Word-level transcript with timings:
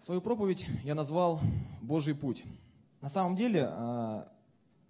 Свою 0.00 0.20
проповедь 0.20 0.64
я 0.84 0.94
назвал 0.94 1.40
«Божий 1.82 2.14
путь». 2.14 2.44
На 3.00 3.08
самом 3.08 3.34
деле, 3.34 3.66
а, 3.68 4.32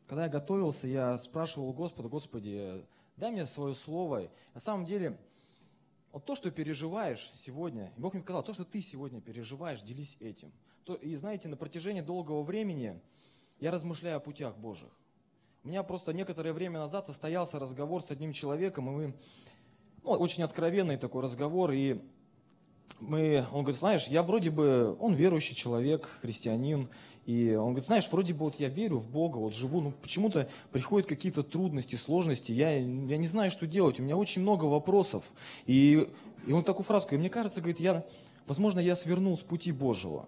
когда 0.07 0.25
я 0.25 0.29
готовился, 0.29 0.87
я 0.87 1.17
спрашивал 1.17 1.73
Господа, 1.73 2.11
Господи, 2.11 2.85
дай 3.17 3.31
мне 3.31 3.47
свое 3.47 3.75
слово. 3.75 4.29
На 4.53 4.61
самом 4.61 4.85
деле, 4.85 5.19
вот 6.13 6.27
то, 6.27 6.37
что 6.37 6.51
переживаешь 6.51 7.31
сегодня, 7.35 7.91
Бог 7.97 8.13
мне 8.13 8.23
сказал, 8.23 8.43
то, 8.43 8.53
что 8.53 8.67
ты 8.67 8.83
сегодня 8.83 9.23
переживаешь, 9.23 9.81
делись 9.81 10.19
этим. 10.21 10.53
И 11.01 11.17
знаете, 11.17 11.49
на 11.49 11.57
протяжении 11.57 12.03
долгого 12.03 12.43
времени 12.43 13.01
я 13.61 13.71
размышляю 13.71 14.19
о 14.19 14.21
путях 14.21 14.59
Божьих. 14.59 14.91
У 15.65 15.69
меня 15.69 15.83
просто 15.85 16.13
некоторое 16.13 16.53
время 16.53 16.81
назад 16.81 17.07
состоялся 17.07 17.59
разговор 17.59 18.03
с 18.03 18.11
одним 18.11 18.35
человеком, 18.35 18.89
и 18.89 18.93
мы, 18.93 19.15
ну, 20.05 20.11
очень 20.11 20.43
откровенный 20.43 20.99
такой 20.99 21.23
разговор, 21.23 21.73
и 21.73 21.99
мы, 23.01 23.45
он 23.53 23.63
говорит, 23.63 23.79
знаешь, 23.79 24.07
я 24.09 24.23
вроде 24.23 24.51
бы, 24.51 24.97
он 25.01 25.15
верующий 25.15 25.55
человек, 25.55 26.09
христианин, 26.21 26.89
и 27.27 27.55
он 27.55 27.69
говорит, 27.69 27.85
знаешь, 27.85 28.09
вроде 28.11 28.33
бы 28.33 28.47
вот 28.47 28.57
я 28.57 28.69
верю 28.69 28.99
в 28.99 29.11
Бога, 29.11 29.37
вот 29.37 29.55
живу, 29.55 29.81
но 29.81 29.91
почему-то 29.91 30.49
приходят 30.73 31.09
какие-то 31.09 31.43
трудности, 31.43 31.97
сложности, 31.97 32.53
я, 32.53 32.73
я 32.73 33.17
не 33.17 33.27
знаю, 33.27 33.51
что 33.51 33.67
делать, 33.67 34.01
у 34.01 34.03
меня 34.03 34.17
очень 34.17 34.43
много 34.43 34.65
вопросов. 34.65 35.25
И, 35.67 36.09
и 36.47 36.53
он 36.53 36.65
такую 36.65 36.85
фразу 36.85 37.07
говорит, 37.07 37.21
мне 37.21 37.31
кажется, 37.31 37.61
говорит, 37.61 37.81
я, 37.81 38.05
возможно, 38.47 38.81
я 38.81 38.97
свернул 38.97 39.37
с 39.37 39.41
пути 39.41 39.73
Божьего. 39.73 40.27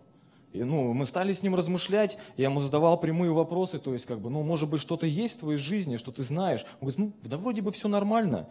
И, 0.53 0.65
ну, 0.65 0.93
мы 0.93 1.07
стали 1.07 1.33
с 1.33 1.43
ним 1.43 1.55
размышлять, 1.55 2.19
я 2.37 2.47
ему 2.47 2.61
задавал 2.61 2.99
прямые 3.01 3.33
вопросы, 3.33 3.79
то 3.79 3.93
есть, 3.93 4.05
как 4.05 4.21
бы, 4.21 4.31
ну, 4.31 4.43
может 4.43 4.69
быть, 4.69 4.81
что-то 4.81 5.07
есть 5.07 5.37
в 5.37 5.41
твоей 5.41 5.59
жизни, 5.59 5.97
что 5.97 6.11
ты 6.11 6.23
знаешь. 6.23 6.67
Он 6.81 6.89
говорит, 6.89 6.99
ну, 6.99 7.13
да 7.23 7.37
вроде 7.37 7.63
бы 7.63 7.71
все 7.73 7.89
нормально. 7.89 8.49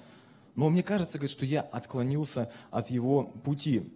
Но 0.56 0.70
мне 0.70 0.82
кажется, 0.82 1.18
говорит, 1.18 1.32
что 1.32 1.46
я 1.46 1.62
отклонился 1.62 2.52
от 2.72 2.90
его 2.90 3.26
пути. 3.44 3.92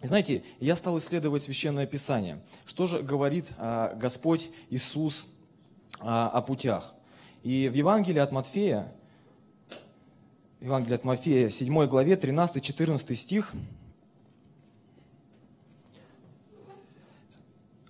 Знаете, 0.00 0.44
я 0.60 0.76
стал 0.76 0.96
исследовать 0.98 1.42
Священное 1.42 1.86
Писание. 1.86 2.40
Что 2.66 2.86
же 2.86 3.02
говорит 3.02 3.52
а, 3.58 3.94
Господь 3.96 4.50
Иисус 4.70 5.26
а, 6.00 6.28
о 6.28 6.40
путях? 6.40 6.94
И 7.42 7.68
в 7.68 7.74
Евангелии 7.74 8.20
от 8.20 8.30
Матфея, 8.30 8.92
Евангелие 10.60 10.94
от 10.94 11.04
Матфея, 11.04 11.48
7 11.48 11.86
главе, 11.86 12.14
13-14 12.14 13.14
стих, 13.14 13.52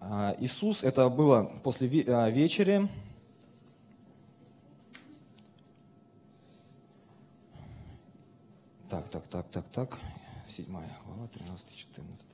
а, 0.00 0.34
Иисус, 0.38 0.82
это 0.82 1.10
было 1.10 1.60
после 1.62 1.88
вечери, 1.88 2.88
Так, 8.88 9.06
так, 9.10 9.26
так, 9.26 9.46
так, 9.50 9.64
так. 9.68 9.98
7 10.48 10.66
глава, 10.66 11.28
13, 11.28 11.76
14. 11.76 12.26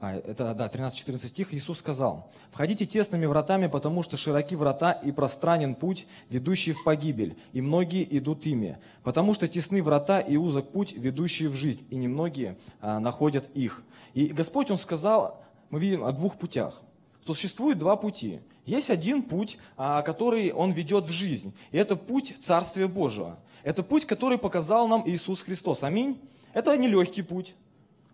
А, 0.00 0.16
это, 0.16 0.54
да, 0.54 0.66
13-14 0.68 1.28
стих. 1.28 1.54
Иисус 1.54 1.78
сказал, 1.78 2.30
«Входите 2.50 2.84
тесными 2.84 3.24
вратами, 3.24 3.68
потому 3.68 4.02
что 4.02 4.18
широки 4.18 4.54
врата 4.54 4.92
и 4.92 5.12
пространен 5.12 5.74
путь, 5.74 6.06
ведущий 6.28 6.72
в 6.72 6.84
погибель, 6.84 7.38
и 7.54 7.62
многие 7.62 8.06
идут 8.18 8.44
ими. 8.44 8.78
Потому 9.02 9.32
что 9.32 9.48
тесны 9.48 9.82
врата 9.82 10.20
и 10.20 10.36
узок 10.36 10.72
путь, 10.72 10.92
ведущий 10.92 11.46
в 11.46 11.54
жизнь, 11.54 11.86
и 11.88 11.96
немногие 11.96 12.58
а, 12.80 12.98
находят 13.00 13.48
их». 13.54 13.82
И 14.12 14.26
Господь, 14.26 14.70
Он 14.70 14.76
сказал, 14.76 15.42
мы 15.70 15.80
видим 15.80 16.04
о 16.04 16.12
двух 16.12 16.36
путях. 16.36 16.82
Существует 17.24 17.78
два 17.78 17.96
пути. 17.96 18.40
Есть 18.66 18.90
один 18.90 19.22
путь, 19.22 19.58
а, 19.76 20.02
который 20.02 20.52
Он 20.52 20.72
ведет 20.72 21.06
в 21.06 21.10
жизнь. 21.10 21.54
И 21.70 21.78
это 21.78 21.96
путь 21.96 22.36
Царствия 22.40 22.86
Божьего. 22.86 23.38
Это 23.62 23.82
путь, 23.82 24.04
который 24.04 24.38
показал 24.38 24.88
нам 24.88 25.02
Иисус 25.08 25.40
Христос. 25.40 25.84
Аминь. 25.84 26.20
Это 26.54 26.76
нелегкий 26.78 27.22
путь, 27.22 27.56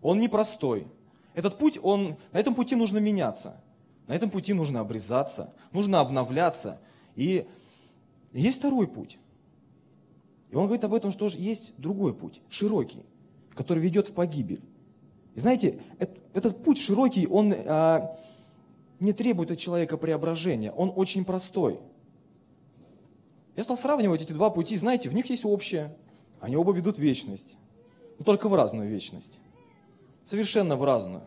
он 0.02 0.18
непростой. 0.18 0.86
Этот 1.34 1.58
путь, 1.58 1.78
он, 1.80 2.16
на 2.32 2.38
этом 2.38 2.54
пути 2.54 2.74
нужно 2.74 2.98
меняться, 2.98 3.60
на 4.08 4.14
этом 4.14 4.30
пути 4.30 4.52
нужно 4.52 4.80
обрезаться, 4.80 5.54
нужно 5.72 6.00
обновляться. 6.00 6.80
И 7.14 7.46
есть 8.32 8.58
второй 8.58 8.88
путь. 8.88 9.18
И 10.50 10.56
он 10.56 10.64
говорит 10.64 10.84
об 10.84 10.94
этом, 10.94 11.12
что 11.12 11.26
есть 11.26 11.74
другой 11.76 12.14
путь, 12.14 12.40
широкий, 12.48 13.04
который 13.54 13.80
ведет 13.80 14.08
в 14.08 14.12
погибель. 14.12 14.62
И 15.34 15.40
знаете, 15.40 15.80
этот 16.32 16.64
путь 16.64 16.78
широкий, 16.78 17.26
он 17.26 17.54
а, 17.54 18.18
не 19.00 19.12
требует 19.12 19.50
от 19.50 19.58
человека 19.58 19.96
преображения, 19.96 20.70
он 20.72 20.92
очень 20.94 21.24
простой. 21.24 21.80
Я 23.56 23.64
стал 23.64 23.76
сравнивать 23.76 24.22
эти 24.22 24.32
два 24.32 24.50
пути, 24.50 24.76
знаете, 24.76 25.08
в 25.08 25.14
них 25.14 25.28
есть 25.28 25.44
общее. 25.44 25.96
Они 26.40 26.56
оба 26.56 26.72
ведут 26.72 26.96
в 26.96 27.00
вечность 27.00 27.56
но 28.20 28.24
только 28.24 28.50
в 28.50 28.54
разную 28.54 28.88
вечность. 28.88 29.40
Совершенно 30.22 30.76
в 30.76 30.84
разную. 30.84 31.22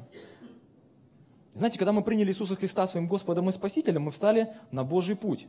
Знаете, 1.56 1.80
когда 1.80 1.92
мы 1.92 2.04
приняли 2.04 2.30
Иисуса 2.30 2.56
Христа 2.56 2.86
своим 2.86 3.08
Господом 3.08 3.50
и 3.50 3.52
Спасителем, 3.52 4.04
мы 4.04 4.12
встали 4.12 4.54
на 4.72 4.84
Божий 4.84 5.16
путь. 5.16 5.48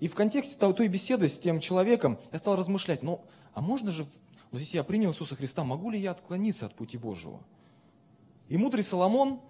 И 0.00 0.08
в 0.08 0.14
контексте 0.14 0.56
той 0.56 0.88
беседы 0.88 1.28
с 1.28 1.38
тем 1.38 1.60
человеком 1.60 2.18
я 2.32 2.38
стал 2.38 2.56
размышлять, 2.56 3.02
ну, 3.02 3.20
а 3.52 3.60
можно 3.60 3.92
же, 3.92 4.06
вот 4.50 4.58
если 4.58 4.78
я 4.78 4.84
принял 4.84 5.10
Иисуса 5.10 5.36
Христа, 5.36 5.62
могу 5.62 5.90
ли 5.90 5.98
я 5.98 6.12
отклониться 6.12 6.64
от 6.64 6.74
пути 6.74 6.96
Божьего? 6.96 7.40
И 8.48 8.56
мудрый 8.56 8.82
Соломон 8.82 9.40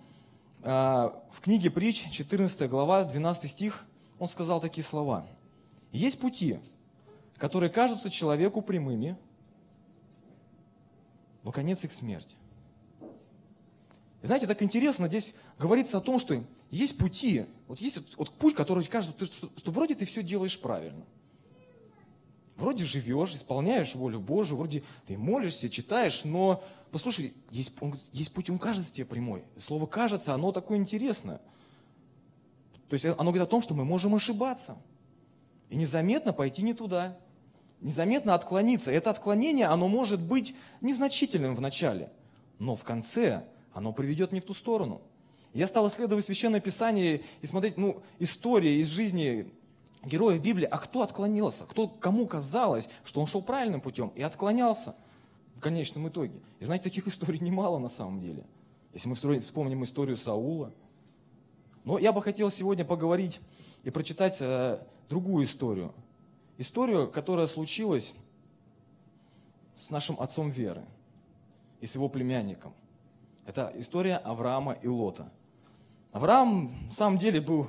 в 0.66 1.40
книге 1.42 1.70
Притч, 1.70 2.10
14 2.10 2.68
глава, 2.68 3.04
12 3.04 3.48
стих, 3.48 3.84
он 4.18 4.26
сказал 4.26 4.60
такие 4.60 4.82
слова. 4.82 5.24
Есть 5.92 6.18
пути, 6.18 6.58
которые 7.36 7.70
кажутся 7.70 8.10
человеку 8.10 8.62
прямыми, 8.62 9.16
но 11.44 11.52
конец 11.52 11.84
их 11.84 11.92
смерть. 11.92 12.36
Знаете, 14.22 14.48
так 14.48 14.60
интересно, 14.60 15.06
здесь 15.06 15.34
говорится 15.56 15.98
о 15.98 16.00
том, 16.00 16.18
что 16.18 16.42
есть 16.72 16.98
пути, 16.98 17.46
вот 17.68 17.78
есть 17.78 17.98
вот, 17.98 18.16
вот 18.16 18.30
путь, 18.32 18.56
который 18.56 18.82
кажется, 18.86 19.24
что, 19.24 19.36
что, 19.36 19.50
что 19.56 19.70
вроде 19.70 19.94
ты 19.94 20.04
все 20.04 20.24
делаешь 20.24 20.60
правильно. 20.60 21.04
Вроде 22.56 22.84
живешь, 22.84 23.34
исполняешь 23.34 23.94
волю 23.94 24.20
Божию, 24.20 24.56
вроде 24.56 24.82
ты 25.06 25.18
молишься, 25.18 25.68
читаешь, 25.68 26.24
но, 26.24 26.62
послушай, 26.90 27.34
есть, 27.50 27.72
он, 27.80 27.94
есть 28.12 28.32
путь, 28.32 28.48
он 28.48 28.58
кажется 28.58 28.92
тебе 28.92 29.04
прямой. 29.04 29.44
Слово 29.58 29.86
«кажется», 29.86 30.32
оно 30.32 30.52
такое 30.52 30.78
интересное. 30.78 31.40
То 32.88 32.94
есть 32.94 33.04
оно 33.04 33.30
говорит 33.30 33.42
о 33.42 33.50
том, 33.50 33.60
что 33.60 33.74
мы 33.74 33.84
можем 33.84 34.14
ошибаться. 34.14 34.78
И 35.68 35.76
незаметно 35.76 36.32
пойти 36.32 36.62
не 36.62 36.72
туда 36.72 37.16
незаметно 37.80 38.34
отклониться. 38.34 38.90
Это 38.90 39.10
отклонение, 39.10 39.66
оно 39.66 39.88
может 39.88 40.20
быть 40.20 40.54
незначительным 40.80 41.54
в 41.54 41.60
начале, 41.60 42.10
но 42.58 42.76
в 42.76 42.84
конце 42.84 43.44
оно 43.72 43.92
приведет 43.92 44.32
не 44.32 44.40
в 44.40 44.44
ту 44.44 44.54
сторону. 44.54 45.00
Я 45.52 45.66
стал 45.66 45.86
исследовать 45.88 46.24
Священное 46.24 46.60
Писание 46.60 47.22
и 47.40 47.46
смотреть 47.46 47.76
ну, 47.76 48.02
истории 48.18 48.80
из 48.80 48.88
жизни 48.88 49.50
героев 50.06 50.40
Библии, 50.40 50.66
а 50.66 50.78
кто 50.78 51.02
отклонился, 51.02 51.66
кто, 51.66 51.88
кому 51.88 52.26
казалось, 52.26 52.88
что 53.04 53.20
он 53.20 53.26
шел 53.26 53.42
правильным 53.42 53.80
путем 53.80 54.12
и 54.14 54.22
отклонялся 54.22 54.94
в 55.56 55.60
конечном 55.60 56.08
итоге. 56.08 56.40
И 56.60 56.64
знаете, 56.64 56.84
таких 56.84 57.06
историй 57.08 57.40
немало 57.40 57.78
на 57.78 57.88
самом 57.88 58.20
деле. 58.20 58.44
Если 58.92 59.08
мы 59.08 59.40
вспомним 59.40 59.84
историю 59.84 60.16
Саула. 60.16 60.72
Но 61.84 61.98
я 61.98 62.12
бы 62.12 62.22
хотел 62.22 62.50
сегодня 62.50 62.84
поговорить 62.84 63.40
и 63.84 63.90
прочитать 63.90 64.38
э, 64.40 64.80
другую 65.08 65.44
историю– 65.44 65.92
историю, 66.58 67.10
которая 67.10 67.46
случилась 67.46 68.14
с 69.76 69.90
нашим 69.90 70.18
отцом 70.20 70.50
веры 70.50 70.84
и 71.80 71.86
с 71.86 71.94
его 71.94 72.08
племянником. 72.08 72.72
Это 73.44 73.72
история 73.76 74.16
Авраама 74.16 74.72
и 74.72 74.88
Лота. 74.88 75.30
Авраам, 76.12 76.72
на 76.84 76.92
самом 76.92 77.18
деле, 77.18 77.40
был 77.40 77.68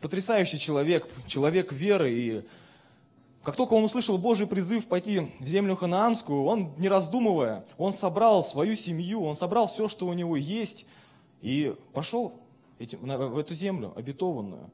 потрясающий 0.00 0.58
человек, 0.58 1.08
человек 1.26 1.72
веры. 1.72 2.12
И 2.12 2.42
как 3.42 3.56
только 3.56 3.74
он 3.74 3.84
услышал 3.84 4.18
Божий 4.18 4.46
призыв 4.46 4.86
пойти 4.86 5.32
в 5.38 5.46
землю 5.46 5.76
ханаанскую, 5.76 6.44
он, 6.44 6.72
не 6.78 6.88
раздумывая, 6.88 7.64
он 7.78 7.92
собрал 7.92 8.42
свою 8.42 8.74
семью, 8.74 9.22
он 9.22 9.36
собрал 9.36 9.68
все, 9.68 9.88
что 9.88 10.06
у 10.06 10.12
него 10.12 10.36
есть, 10.36 10.86
и 11.40 11.74
пошел 11.92 12.40
в 12.78 13.38
эту 13.38 13.54
землю 13.54 13.92
обетованную. 13.96 14.70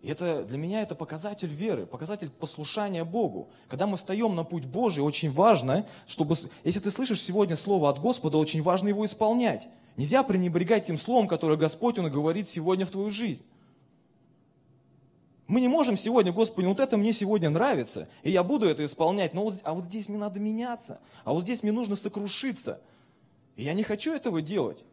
И 0.00 0.08
это, 0.08 0.44
для 0.44 0.58
меня 0.58 0.82
это 0.82 0.94
показатель 0.94 1.48
веры, 1.48 1.84
показатель 1.84 2.30
послушания 2.30 3.04
Богу. 3.04 3.50
Когда 3.68 3.86
мы 3.86 3.96
встаем 3.96 4.34
на 4.36 4.44
путь 4.44 4.64
Божий, 4.64 5.02
очень 5.02 5.30
важно, 5.30 5.86
чтобы, 6.06 6.36
если 6.62 6.78
ты 6.80 6.90
слышишь 6.90 7.20
сегодня 7.20 7.56
слово 7.56 7.90
от 7.90 8.00
Господа, 8.00 8.38
очень 8.38 8.62
важно 8.62 8.88
его 8.88 9.04
исполнять. 9.04 9.68
Нельзя 9.96 10.22
пренебрегать 10.22 10.86
тем 10.86 10.96
словом, 10.96 11.26
которое 11.26 11.56
Господь 11.56 11.98
Он 11.98 12.08
говорит 12.10 12.48
сегодня 12.48 12.86
в 12.86 12.90
твою 12.90 13.10
жизнь. 13.10 13.42
Мы 15.48 15.60
не 15.60 15.66
можем 15.66 15.96
сегодня, 15.96 16.32
Господи, 16.32 16.66
вот 16.66 16.78
это 16.78 16.96
мне 16.96 17.12
сегодня 17.12 17.50
нравится, 17.50 18.08
и 18.22 18.30
я 18.30 18.44
буду 18.44 18.68
это 18.68 18.84
исполнять, 18.84 19.34
но 19.34 19.42
вот, 19.42 19.60
а 19.64 19.74
вот 19.74 19.84
здесь 19.84 20.08
мне 20.08 20.18
надо 20.18 20.38
меняться, 20.38 21.00
а 21.24 21.32
вот 21.32 21.42
здесь 21.42 21.64
мне 21.64 21.72
нужно 21.72 21.96
сокрушиться. 21.96 22.80
И 23.56 23.64
я 23.64 23.72
не 23.72 23.82
хочу 23.82 24.14
этого 24.14 24.40
делать. 24.40 24.84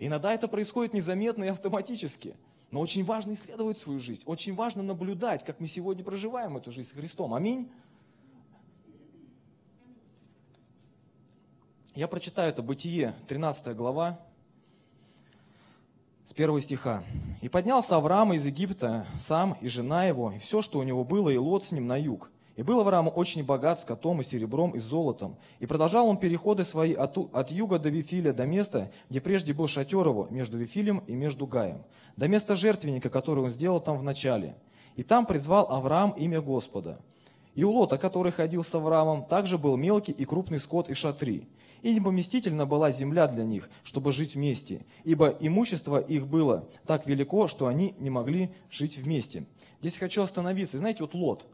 Иногда 0.00 0.34
это 0.34 0.48
происходит 0.48 0.94
незаметно 0.94 1.44
и 1.44 1.48
автоматически– 1.48 2.34
но 2.74 2.80
очень 2.80 3.04
важно 3.04 3.34
исследовать 3.34 3.78
свою 3.78 4.00
жизнь, 4.00 4.22
очень 4.26 4.52
важно 4.56 4.82
наблюдать, 4.82 5.44
как 5.44 5.60
мы 5.60 5.68
сегодня 5.68 6.02
проживаем 6.02 6.56
эту 6.56 6.72
жизнь 6.72 6.88
с 6.88 6.92
Христом. 6.92 7.32
Аминь. 7.32 7.70
Я 11.94 12.08
прочитаю 12.08 12.48
это 12.48 12.64
Бытие, 12.64 13.14
13 13.28 13.76
глава, 13.76 14.18
с 16.24 16.32
первого 16.32 16.60
стиха. 16.60 17.04
«И 17.42 17.48
поднялся 17.48 17.96
Авраам 17.96 18.32
из 18.32 18.46
Египта, 18.46 19.06
сам 19.18 19.56
и 19.60 19.68
жена 19.68 20.04
его, 20.04 20.32
и 20.32 20.38
все, 20.38 20.62
что 20.62 20.78
у 20.78 20.82
него 20.82 21.04
было, 21.04 21.30
и 21.30 21.36
лот 21.36 21.64
с 21.64 21.72
ним 21.72 21.86
на 21.86 21.96
юг. 21.96 22.30
И 22.56 22.62
был 22.62 22.80
Авраам 22.80 23.10
очень 23.12 23.44
богат 23.44 23.80
скотом 23.80 24.20
и 24.20 24.24
серебром 24.24 24.70
и 24.70 24.78
золотом. 24.78 25.36
И 25.58 25.66
продолжал 25.66 26.06
он 26.06 26.18
переходы 26.18 26.62
свои 26.62 26.94
от, 26.94 27.18
от 27.18 27.50
юга 27.50 27.80
до 27.80 27.88
Вифиля, 27.88 28.32
до 28.32 28.46
места, 28.46 28.92
где 29.10 29.20
прежде 29.20 29.52
был 29.52 29.66
шатер 29.66 30.06
его, 30.06 30.28
между 30.30 30.56
Вифилем 30.56 30.98
и 30.98 31.14
между 31.14 31.46
Гаем, 31.46 31.82
до 32.16 32.28
места 32.28 32.54
жертвенника, 32.54 33.10
который 33.10 33.42
он 33.42 33.50
сделал 33.50 33.80
там 33.80 33.98
в 33.98 34.04
начале. 34.04 34.56
И 34.94 35.02
там 35.02 35.26
призвал 35.26 35.66
Авраам 35.70 36.12
имя 36.12 36.40
Господа. 36.40 37.00
И 37.54 37.64
у 37.64 37.70
Лота, 37.70 37.98
который 37.98 38.32
ходил 38.32 38.64
с 38.64 38.74
Авраамом, 38.74 39.24
также 39.24 39.58
был 39.58 39.76
мелкий 39.76 40.12
и 40.12 40.24
крупный 40.24 40.58
скот 40.58 40.90
и 40.90 40.94
шатри 40.94 41.48
и 41.84 41.94
непоместительна 41.94 42.64
была 42.64 42.90
земля 42.90 43.26
для 43.26 43.44
них, 43.44 43.68
чтобы 43.82 44.10
жить 44.10 44.36
вместе, 44.36 44.86
ибо 45.04 45.28
имущество 45.28 45.98
их 45.98 46.26
было 46.26 46.66
так 46.86 47.06
велико, 47.06 47.46
что 47.46 47.66
они 47.66 47.94
не 47.98 48.08
могли 48.08 48.54
жить 48.70 48.96
вместе. 48.96 49.44
Здесь 49.80 49.98
хочу 49.98 50.22
остановиться. 50.22 50.78
Знаете, 50.78 51.02
вот 51.02 51.12
Лот, 51.12 51.46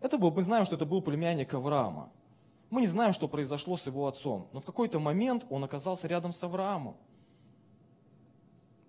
это 0.00 0.18
был, 0.18 0.32
мы 0.32 0.42
знаем, 0.42 0.64
что 0.64 0.74
это 0.74 0.84
был 0.84 1.00
племянник 1.00 1.54
Авраама. 1.54 2.10
Мы 2.70 2.80
не 2.80 2.88
знаем, 2.88 3.12
что 3.12 3.28
произошло 3.28 3.76
с 3.76 3.86
его 3.86 4.08
отцом, 4.08 4.48
но 4.52 4.60
в 4.60 4.64
какой-то 4.64 4.98
момент 4.98 5.46
он 5.48 5.62
оказался 5.62 6.08
рядом 6.08 6.32
с 6.32 6.42
Авраамом. 6.42 6.96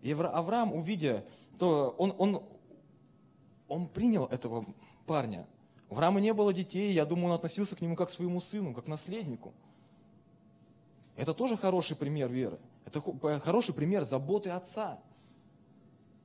И 0.02 0.12
Авраам, 0.12 0.74
увидя, 0.74 1.24
то 1.60 1.94
он, 2.00 2.16
он, 2.18 2.42
он 3.68 3.88
принял 3.88 4.26
этого 4.26 4.66
парня. 5.06 5.46
У 5.94 5.96
Авраама 5.96 6.20
не 6.20 6.34
было 6.34 6.52
детей, 6.52 6.92
я 6.92 7.06
думаю, 7.06 7.28
он 7.28 7.32
относился 7.34 7.76
к 7.76 7.82
нему 7.82 7.96
как 7.96 8.08
к 8.08 8.12
своему 8.12 8.40
сыну, 8.40 8.74
как 8.74 8.86
к 8.86 8.88
наследнику. 8.88 9.54
Это 11.16 11.36
тоже 11.36 11.56
хороший 11.56 11.96
пример 11.96 12.32
веры. 12.32 12.58
Это 12.84 13.00
хороший 13.40 13.76
пример 13.76 14.04
заботы 14.04 14.50
отца. 14.50 15.00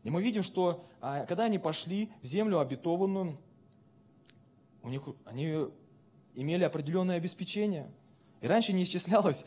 И 0.04 0.08
мы 0.08 0.22
видим, 0.22 0.42
что 0.42 0.86
а, 1.02 1.26
когда 1.26 1.44
они 1.44 1.58
пошли 1.58 2.10
в 2.22 2.26
землю 2.26 2.60
обетованную, 2.60 3.38
у 4.82 4.88
них, 4.88 5.02
они 5.26 5.66
имели 6.34 6.64
определенное 6.64 7.18
обеспечение. 7.18 7.90
И 8.40 8.46
раньше 8.46 8.72
не 8.72 8.84
исчислялось 8.84 9.44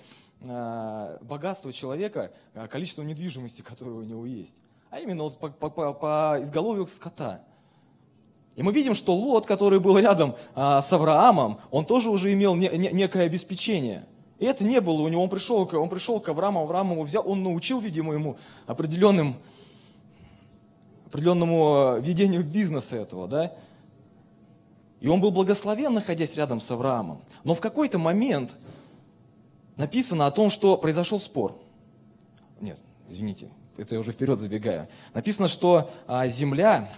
а, 0.47 1.18
богатство 1.23 1.73
человека, 1.73 2.31
а, 2.53 2.68
количество 2.68 3.01
недвижимости, 3.01 3.63
которое 3.63 3.95
у 3.95 4.03
него 4.03 4.27
есть. 4.27 4.62
А 4.91 5.00
именно 5.00 5.23
вот 5.23 5.39
по, 5.39 5.50
по, 5.50 5.94
по, 5.94 6.38
изголовью 6.41 6.85
скота. 6.85 7.44
И 8.56 8.63
мы 8.63 8.74
видим, 8.74 8.94
что 8.94 9.15
Лот, 9.15 9.45
который 9.45 9.80
был 9.80 9.98
рядом 9.98 10.36
а, 10.56 10.81
с 10.81 10.92
Авраамом, 10.92 11.59
он 11.71 11.86
тоже 11.86 12.09
уже 12.09 12.33
имел 12.33 12.56
не, 12.56 12.69
не, 12.69 12.89
некое 12.92 13.25
обеспечение– 13.25 14.06
и 14.42 14.45
это 14.45 14.65
не 14.65 14.81
было 14.81 15.03
у 15.03 15.07
него. 15.07 15.21
Он 15.21 15.30
пришел, 15.30 15.69
он 15.71 15.88
пришел 15.88 16.19
к 16.19 16.27
Аврааму, 16.27 16.62
Авраам 16.62 16.94
его 16.94 17.03
взял, 17.03 17.21
он 17.30 17.44
научил, 17.44 17.80
видимо, 17.80 18.13
ему 18.13 18.38
определенным, 18.65 19.38
определенному 21.06 21.98
э, 21.98 22.01
ведению 22.01 22.44
бизнеса 22.44 22.98
этого, 22.98 23.27
да. 23.27 23.53
И 25.00 25.07
он 25.07 25.21
был 25.21 25.30
благословен, 25.30 25.94
находясь 25.94 26.36
рядом 26.38 26.59
с 26.59 26.71
Авраамом. 26.71 27.21
Но 27.44 27.54
в 27.54 27.62
какой-то 27.62 28.00
момент 28.00 28.56
написано 29.77 30.25
о 30.25 30.31
том, 30.31 30.50
что 30.50 30.75
произошел 30.75 31.19
спор. 31.19 31.56
Нет, 32.59 32.80
извините, 33.07 33.51
это 33.77 33.94
я 33.94 34.01
уже 34.01 34.12
вперед 34.12 34.39
забегаю. 34.39 34.88
Написано, 35.13 35.50
что 35.50 35.92
а, 36.07 36.27
земля 36.27 36.89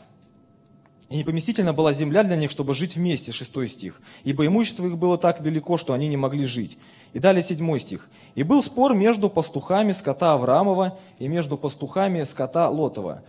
и 1.10 1.18
непоместительна 1.18 1.74
была 1.74 1.94
земля 1.94 2.24
для 2.24 2.36
них, 2.36 2.50
чтобы 2.50 2.74
жить 2.74 2.96
вместе, 2.96 3.32
шестой 3.32 3.68
стих. 3.68 4.02
Ибо 4.24 4.46
имущество 4.46 4.86
их 4.86 4.98
было 4.98 5.18
так 5.18 5.42
велико, 5.42 5.78
что 5.78 5.94
они 5.94 6.08
не 6.08 6.18
могли 6.18 6.46
жить. 6.46 6.78
И 7.14 7.20
далее 7.20 7.44
седьмой 7.44 7.80
стих. 7.80 8.10
И 8.36 8.44
был 8.44 8.64
спор 8.64 8.96
между 8.96 9.30
пастухами 9.30 9.92
скота 9.92 10.34
Авраамова 10.34 10.98
и 11.20 11.28
между 11.28 11.58
пастухами 11.58 12.24
скота 12.24 12.70
Лотова. 12.70 13.24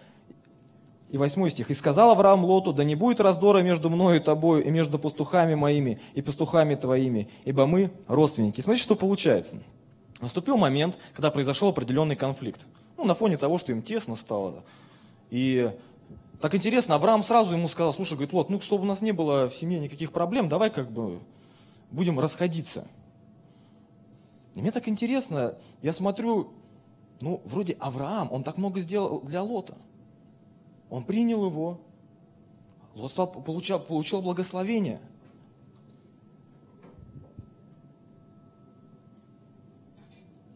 И 1.11 1.19
восьмой 1.19 1.51
стих. 1.51 1.71
«И 1.71 1.75
сказал 1.75 2.11
Авраам 2.11 2.45
Лоту, 2.45 2.73
да 2.73 2.83
не 2.83 2.95
будет 2.95 3.21
раздора 3.21 3.61
между 3.61 3.91
мною 3.91 4.17
и 4.17 4.23
тобою, 4.23 4.65
и 4.65 4.71
между 4.71 4.99
пастухами 4.99 5.55
моими, 5.55 6.01
и 6.15 6.23
пастухами 6.23 6.75
твоими, 6.75 7.29
ибо 7.45 7.67
мы 7.67 7.91
родственники». 8.09 8.61
Смотрите, 8.61 8.85
что 8.85 8.97
получается. 8.97 9.63
Наступил 10.21 10.57
момент, 10.57 10.99
когда 11.13 11.31
произошел 11.31 11.69
определенный 11.69 12.17
конфликт. 12.17 12.67
Ну, 12.97 13.05
на 13.05 13.15
фоне 13.15 13.37
того, 13.37 13.59
что 13.59 13.73
им 13.73 13.83
тесно 13.83 14.17
стало. 14.17 14.65
И 15.31 15.71
так 16.45 16.55
интересно, 16.55 16.97
Авраам 16.97 17.23
сразу 17.23 17.57
ему 17.57 17.69
сказал, 17.69 17.91
слушай, 17.95 18.13
говорит, 18.13 18.35
Лот, 18.35 18.51
ну, 18.51 18.61
чтобы 18.61 18.83
у 18.83 18.87
нас 18.87 19.01
не 19.01 19.13
было 19.13 19.49
в 19.49 19.55
семье 19.55 19.81
никаких 19.81 20.13
проблем, 20.13 20.47
давай 20.47 20.69
как 20.69 20.93
бы 20.93 21.23
будем 21.91 22.21
расходиться. 22.21 22.87
И 24.55 24.61
мне 24.61 24.71
так 24.71 24.87
интересно, 24.87 25.57
я 25.81 25.91
смотрю, 25.95 26.53
ну, 27.23 27.41
вроде 27.47 27.79
Авраам, 27.81 28.31
он 28.31 28.43
так 28.43 28.59
много 28.59 28.81
сделал 28.81 29.23
для 29.23 29.43
Лота. 29.43 29.79
Он 30.91 31.03
принял 31.05 31.47
его, 31.47 31.81
Лот 32.95 33.11
стал, 33.11 33.29
получал, 33.29 33.81
получил 33.81 34.21
благословение. 34.21 35.01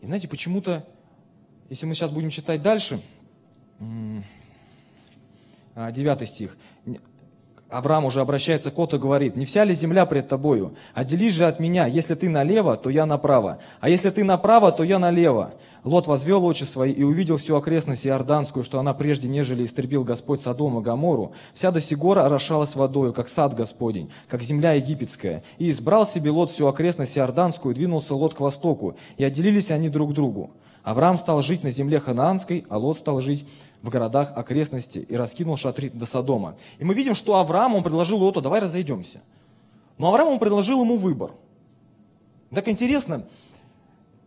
И 0.02 0.04
знаете, 0.04 0.28
почему-то, 0.28 0.86
если 1.70 1.86
мы 1.86 1.94
сейчас 1.94 2.10
будем 2.10 2.28
читать 2.28 2.60
дальше, 2.60 3.02
9 5.78 6.22
а, 6.22 6.26
стих. 6.26 6.56
Авраам 7.68 8.06
уже 8.06 8.22
обращается 8.22 8.70
к 8.70 8.78
Оту 8.78 8.96
и 8.96 8.98
говорит, 8.98 9.36
«Не 9.36 9.44
вся 9.44 9.64
ли 9.64 9.74
земля 9.74 10.06
пред 10.06 10.26
тобою? 10.26 10.74
Отделись 10.94 11.34
же 11.34 11.46
от 11.46 11.60
меня, 11.60 11.86
если 11.86 12.14
ты 12.14 12.30
налево, 12.30 12.76
то 12.76 12.88
я 12.88 13.04
направо, 13.04 13.58
а 13.80 13.90
если 13.90 14.08
ты 14.08 14.24
направо, 14.24 14.72
то 14.72 14.82
я 14.84 14.98
налево». 14.98 15.52
Лот 15.84 16.06
возвел 16.06 16.44
очи 16.44 16.64
свои 16.64 16.90
и 16.92 17.02
увидел 17.02 17.36
всю 17.36 17.56
окрестность 17.56 18.06
Иорданскую, 18.06 18.64
что 18.64 18.80
она 18.80 18.94
прежде, 18.94 19.28
нежели 19.28 19.64
истребил 19.64 20.02
Господь 20.02 20.40
Содом 20.40 20.78
и 20.78 20.82
Гамору, 20.82 21.32
вся 21.52 21.70
до 21.70 21.80
сигора 21.80 22.24
орошалась 22.24 22.74
водою, 22.74 23.12
как 23.12 23.28
сад 23.28 23.54
Господень, 23.54 24.10
как 24.28 24.42
земля 24.42 24.72
египетская. 24.72 25.44
И 25.58 25.70
избрал 25.70 26.06
себе 26.06 26.30
Лот 26.30 26.50
всю 26.50 26.66
окрестность 26.66 27.16
Иорданскую, 27.16 27.72
и 27.72 27.76
двинулся 27.76 28.14
Лот 28.14 28.34
к 28.34 28.40
востоку, 28.40 28.96
и 29.18 29.24
отделились 29.24 29.70
они 29.70 29.88
друг 29.90 30.14
другу. 30.14 30.50
Авраам 30.82 31.18
стал 31.18 31.42
жить 31.42 31.64
на 31.64 31.70
земле 31.70 32.00
ханаанской, 32.00 32.64
а 32.70 32.78
Лот 32.78 32.96
стал 32.96 33.20
жить 33.20 33.46
в 33.82 33.90
городах 33.90 34.32
окрестности 34.36 34.98
и 34.98 35.16
раскинул 35.16 35.56
шатры 35.56 35.90
до 35.90 36.06
Содома. 36.06 36.56
И 36.78 36.84
мы 36.84 36.94
видим, 36.94 37.14
что 37.14 37.36
Авраам, 37.36 37.74
он 37.74 37.82
предложил 37.82 38.18
Лоту, 38.18 38.40
давай 38.40 38.60
разойдемся. 38.60 39.20
Но 39.98 40.08
Авраам, 40.08 40.28
он 40.28 40.38
предложил 40.38 40.80
ему 40.82 40.96
выбор. 40.96 41.32
Так 42.50 42.68
интересно, 42.68 43.26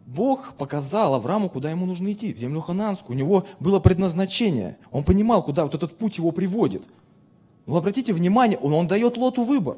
Бог 0.05 0.53
показал 0.57 1.15
Аврааму, 1.15 1.49
куда 1.49 1.69
ему 1.69 1.85
нужно 1.85 2.11
идти, 2.11 2.33
в 2.33 2.37
землю 2.37 2.61
хананскую. 2.61 3.15
У 3.15 3.19
него 3.19 3.45
было 3.59 3.79
предназначение. 3.79 4.77
Он 4.91 5.03
понимал, 5.03 5.43
куда 5.43 5.63
вот 5.63 5.75
этот 5.75 5.97
путь 5.97 6.17
его 6.17 6.31
приводит. 6.31 6.87
Но 7.65 7.77
обратите 7.77 8.13
внимание, 8.13 8.57
он, 8.57 8.73
он 8.73 8.87
дает 8.87 9.17
Лоту 9.17 9.43
выбор. 9.43 9.77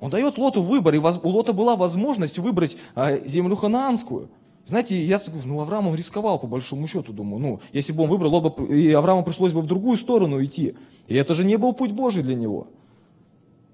Он 0.00 0.10
дает 0.10 0.38
Лоту 0.38 0.62
выбор, 0.62 0.94
и 0.94 0.98
у 0.98 1.28
Лота 1.28 1.52
была 1.52 1.76
возможность 1.76 2.38
выбрать 2.38 2.76
а, 2.94 3.18
землю 3.26 3.56
ханаанскую– 3.56 4.28
знаете, 4.66 5.00
я 5.00 5.20
ну, 5.44 5.60
Авраам 5.60 5.86
он 5.86 5.94
рисковал 5.94 6.40
по 6.40 6.48
большому 6.48 6.88
счету, 6.88 7.12
думаю, 7.12 7.38
ну, 7.38 7.60
если 7.72 7.92
бы 7.92 8.02
он 8.02 8.08
выбрал, 8.08 8.40
бы, 8.40 8.76
и 8.76 8.92
Аврааму 8.92 9.22
пришлось 9.22 9.52
бы 9.52 9.60
в 9.60 9.66
другую 9.66 9.96
сторону 9.96 10.42
идти. 10.42 10.74
И 11.06 11.14
это 11.14 11.34
же 11.34 11.44
не 11.44 11.56
был 11.56 11.72
путь 11.72 11.92
Божий 11.92 12.24
для 12.24 12.34
него. 12.34 12.66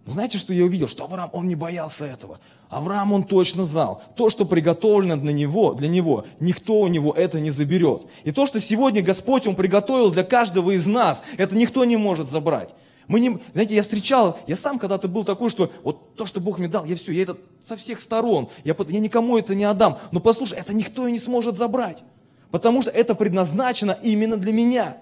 Знаете, 0.04 0.36
что 0.36 0.52
я 0.52 0.64
увидел? 0.64 0.88
Что 0.88 1.04
Авраам, 1.04 1.30
он 1.32 1.48
не 1.48 1.54
боялся 1.54 2.04
этого. 2.04 2.40
Авраам, 2.68 3.14
он 3.14 3.24
точно 3.24 3.64
знал, 3.64 4.02
то, 4.16 4.28
что 4.28 4.44
приготовлено 4.44 5.16
для 5.16 5.32
него, 5.32 5.72
для 5.72 5.88
него, 5.88 6.26
никто 6.40 6.80
у 6.80 6.88
него 6.88 7.12
это 7.12 7.40
не 7.40 7.50
заберет. 7.50 8.06
И 8.24 8.30
то, 8.30 8.46
что 8.46 8.60
сегодня 8.60 9.00
Господь, 9.02 9.46
он 9.46 9.54
приготовил 9.54 10.10
для 10.10 10.24
каждого 10.24 10.72
из 10.72 10.86
нас, 10.86 11.24
это 11.38 11.56
никто 11.56 11.86
не 11.86 11.96
может 11.96 12.28
забрать. 12.28 12.74
Мы 13.08 13.20
не, 13.20 13.38
знаете, 13.52 13.74
я 13.74 13.82
встречал, 13.82 14.38
я 14.46 14.56
сам 14.56 14.78
когда-то 14.78 15.08
был 15.08 15.24
такой, 15.24 15.50
что 15.50 15.70
вот 15.82 16.14
то, 16.14 16.26
что 16.26 16.40
Бог 16.40 16.58
мне 16.58 16.68
дал, 16.68 16.84
я 16.84 16.96
все, 16.96 17.12
я 17.12 17.22
это 17.22 17.36
со 17.64 17.76
всех 17.76 18.00
сторон, 18.00 18.48
я, 18.64 18.76
я 18.88 19.00
никому 19.00 19.38
это 19.38 19.54
не 19.54 19.64
отдам. 19.64 19.98
Но 20.12 20.20
послушай, 20.20 20.58
это 20.58 20.74
никто 20.74 21.06
и 21.06 21.12
не 21.12 21.18
сможет 21.18 21.56
забрать, 21.56 22.04
потому 22.50 22.82
что 22.82 22.90
это 22.90 23.14
предназначено 23.14 23.96
именно 24.02 24.36
для 24.36 24.52
меня. 24.52 24.98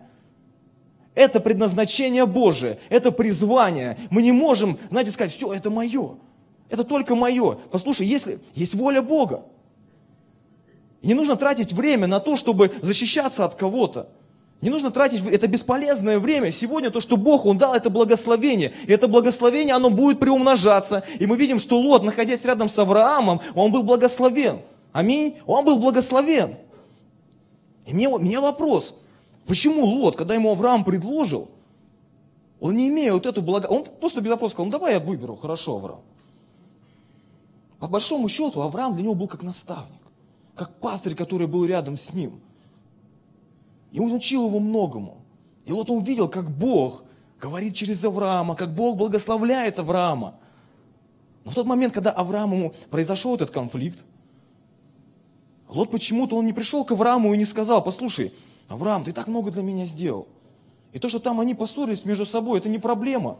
Это 1.14 1.40
предназначение 1.40 2.24
Божие, 2.24 2.78
это 2.88 3.10
призвание. 3.10 3.98
Мы 4.10 4.22
не 4.22 4.32
можем, 4.32 4.78
знаете, 4.90 5.10
сказать, 5.10 5.32
все, 5.32 5.52
это 5.52 5.68
мое. 5.68 6.16
Это 6.70 6.84
только 6.84 7.14
мое. 7.14 7.58
Послушай, 7.70 8.06
если 8.06 8.38
есть 8.54 8.74
воля 8.74 9.02
Бога, 9.02 9.44
не 11.02 11.14
нужно 11.14 11.36
тратить 11.36 11.72
время 11.72 12.06
на 12.06 12.20
то, 12.20 12.36
чтобы 12.36 12.72
защищаться 12.80 13.44
от 13.44 13.56
кого-то. 13.56 14.08
Не 14.60 14.68
нужно 14.68 14.90
тратить, 14.90 15.24
это 15.26 15.46
бесполезное 15.46 16.18
время. 16.18 16.50
Сегодня 16.50 16.90
то, 16.90 17.00
что 17.00 17.16
Бог, 17.16 17.46
Он 17.46 17.56
дал, 17.56 17.74
это 17.74 17.88
благословение. 17.88 18.72
И 18.86 18.92
это 18.92 19.08
благословение, 19.08 19.74
оно 19.74 19.90
будет 19.90 20.20
приумножаться. 20.20 21.02
И 21.18 21.26
мы 21.26 21.36
видим, 21.36 21.58
что 21.58 21.80
Лот, 21.80 22.02
находясь 22.02 22.44
рядом 22.44 22.68
с 22.68 22.78
Авраамом, 22.78 23.40
он 23.54 23.72
был 23.72 23.82
благословен. 23.82 24.60
Аминь. 24.92 25.36
Он 25.46 25.64
был 25.64 25.78
благословен. 25.78 26.56
И 27.86 27.94
мне, 27.94 28.08
мне 28.08 28.38
вопрос, 28.38 28.96
почему 29.46 29.84
Лот, 29.84 30.16
когда 30.16 30.34
ему 30.34 30.50
Авраам 30.50 30.84
предложил, 30.84 31.48
он 32.60 32.76
не 32.76 32.88
имея 32.88 33.14
вот 33.14 33.24
эту 33.24 33.40
благо... 33.40 33.66
Он 33.66 33.84
просто 33.84 34.20
без 34.20 34.30
вопроса 34.30 34.52
сказал, 34.52 34.66
ну 34.66 34.72
давай 34.72 34.92
я 34.94 35.00
выберу, 35.00 35.36
хорошо, 35.36 35.76
Авраам. 35.76 36.02
По 37.78 37.88
большому 37.88 38.28
счету, 38.28 38.60
Авраам 38.60 38.94
для 38.94 39.04
него 39.04 39.14
был 39.14 39.26
как 39.26 39.42
наставник 39.42 40.00
как 40.60 40.78
пастырь, 40.78 41.14
который 41.14 41.46
был 41.46 41.64
рядом 41.64 41.96
с 41.96 42.12
ним. 42.12 42.38
И 43.92 44.00
он 44.00 44.12
учил 44.12 44.46
его 44.46 44.58
многому. 44.58 45.18
И 45.66 45.72
Лот 45.72 45.90
увидел, 45.90 46.28
как 46.28 46.50
Бог 46.50 47.04
говорит 47.40 47.74
через 47.74 48.04
Авраама, 48.04 48.54
как 48.54 48.74
Бог 48.74 48.96
благословляет 48.96 49.78
Авраама. 49.78 50.34
Но 51.44 51.50
в 51.50 51.54
тот 51.54 51.66
момент, 51.66 51.92
когда 51.92 52.10
Аврааму 52.10 52.74
произошел 52.90 53.34
этот 53.34 53.50
конфликт, 53.50 54.04
Лот 55.68 55.90
почему-то 55.90 56.36
он 56.36 56.46
не 56.46 56.52
пришел 56.52 56.84
к 56.84 56.92
Аврааму 56.92 57.32
и 57.32 57.38
не 57.38 57.44
сказал, 57.44 57.82
послушай, 57.82 58.32
Авраам, 58.68 59.04
ты 59.04 59.12
так 59.12 59.28
много 59.28 59.50
для 59.50 59.62
меня 59.62 59.84
сделал. 59.84 60.28
И 60.92 60.98
то, 60.98 61.08
что 61.08 61.20
там 61.20 61.40
они 61.40 61.54
поссорились 61.54 62.04
между 62.04 62.26
собой, 62.26 62.58
это 62.58 62.68
не 62.68 62.78
проблема. 62.78 63.38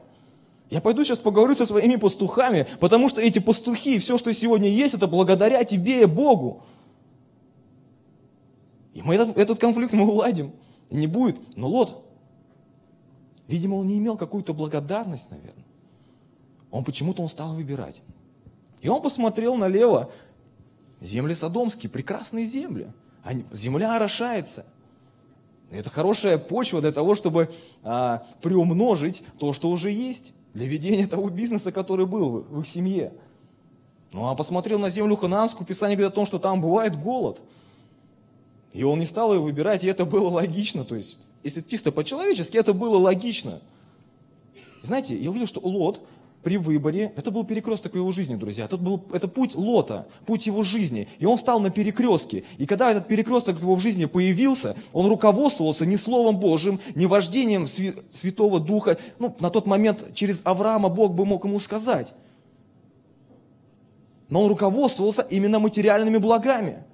Я 0.71 0.81
пойду 0.81 1.03
сейчас 1.03 1.19
поговорю 1.19 1.55
со 1.55 1.67
своими 1.67 1.97
пастухами, 1.97 2.69
потому 2.79 3.09
что 3.09 3.21
эти 3.21 3.41
пастухи, 3.41 3.99
все, 3.99 4.17
что 4.17 4.33
сегодня 4.33 4.69
есть, 4.69 4.95
это 4.95 5.09
благодаря 5.09 5.65
тебе 5.65 6.03
и 6.03 6.07
Богу. 6.07 6.63
И 8.95 9.03
мы 9.03 9.15
этот, 9.15 9.37
этот 9.37 9.59
конфликт 9.59 9.93
мы 9.93 10.07
уладим. 10.07 10.53
И 10.89 10.97
не 10.97 11.07
будет. 11.07 11.41
Но 11.57 11.69
Лот, 11.69 12.05
видимо, 13.47 13.77
он 13.77 13.87
не 13.87 13.99
имел 13.99 14.17
какую-то 14.17 14.53
благодарность, 14.53 15.31
наверное. 15.31 15.65
Он 16.71 16.85
почему-то 16.85 17.23
он 17.23 17.29
стал 17.29 17.55
выбирать. 17.55 18.03
И 18.81 18.89
он 18.89 19.03
посмотрел 19.03 19.57
налево. 19.57 20.11
Земли 21.01 21.35
Содомские, 21.35 21.91
прекрасные 21.91 22.45
земли. 22.45 22.89
Они, 23.23 23.45
земля 23.53 23.97
орошается. 23.97 24.67
Это 25.71 25.89
хорошая 25.89 26.37
почва 26.39 26.81
для 26.81 26.91
того, 26.91 27.15
чтобы 27.15 27.51
а, 27.83 28.27
приумножить 28.43 29.23
то, 29.39 29.53
что 29.53 29.71
уже 29.71 29.91
есть 29.91 30.33
для 30.53 30.67
ведения 30.67 31.07
того 31.07 31.29
бизнеса, 31.31 31.71
который 31.71 32.07
был 32.07 32.41
в 32.41 32.61
их 32.61 32.67
семье. 32.67 33.13
Ну 34.13 34.27
а 34.27 34.35
посмотрел 34.35 34.81
на 34.81 34.89
землю 34.89 35.17
хананскую, 35.17 35.67
Писание 35.67 35.97
говорит 35.97 36.13
о 36.13 36.17
том, 36.17 36.27
что 36.27 36.39
там 36.39 36.61
бывает 36.61 37.01
голод. 37.01 37.41
И 38.73 38.85
он 38.85 38.99
не 38.99 39.05
стал 39.05 39.35
ее 39.35 39.41
выбирать, 39.41 39.85
и 39.85 39.89
это 39.89 40.05
было 40.05 40.29
логично. 40.29 40.85
То 40.85 40.95
есть, 40.95 41.19
если 41.43 41.61
чисто 41.61 41.91
по-человечески, 41.91 42.57
это 42.57 42.73
было 42.73 42.99
логично. 42.99 43.61
Знаете, 44.83 45.17
я 45.17 45.31
увидел, 45.31 45.47
что 45.47 45.61
Лот 45.61 46.01
при 46.43 46.57
выборе, 46.57 47.13
это 47.17 47.31
был 47.31 47.45
перекресток 47.45 47.93
в 47.93 47.97
его 47.97 48.11
жизни, 48.11 48.35
друзья. 48.35 48.65
Это, 48.65 48.79
был, 48.79 49.05
это 49.13 49.29
путь 49.29 49.55
Лота, 49.55 50.07
путь 50.25 50.47
его 50.47 50.63
жизни. 50.63 51.07
И 51.19 51.27
он 51.27 51.37
встал 51.37 51.61
на 51.61 51.71
перекрестке. 51.71 52.45
И 52.57 52.65
когда 52.65 52.91
этот 52.91 53.09
перекресток 53.09 53.57
в 53.57 53.63
его 53.63 53.77
жизни 53.77 54.07
появился, 54.07 54.75
он 54.93 55.07
руководствовался 55.07 55.85
не 55.85 55.99
Словом 55.99 56.39
Божьим, 56.39 56.81
не 56.95 57.07
вождением 57.07 57.67
Святого 57.67 58.59
Духа. 58.59 58.97
Ну, 59.19 59.35
на 59.41 59.51
тот 59.51 59.67
момент 59.67 60.15
через 60.15 60.41
Авраама 60.45 60.89
Бог 60.89 61.13
бы 61.13 61.27
мог 61.27 61.45
ему 61.45 61.59
сказать. 61.59 62.15
Но 64.31 64.43
он 64.43 64.49
руководствовался 64.49 65.23
именно 65.23 65.59
материальными 65.59 66.17
благами. 66.17 66.85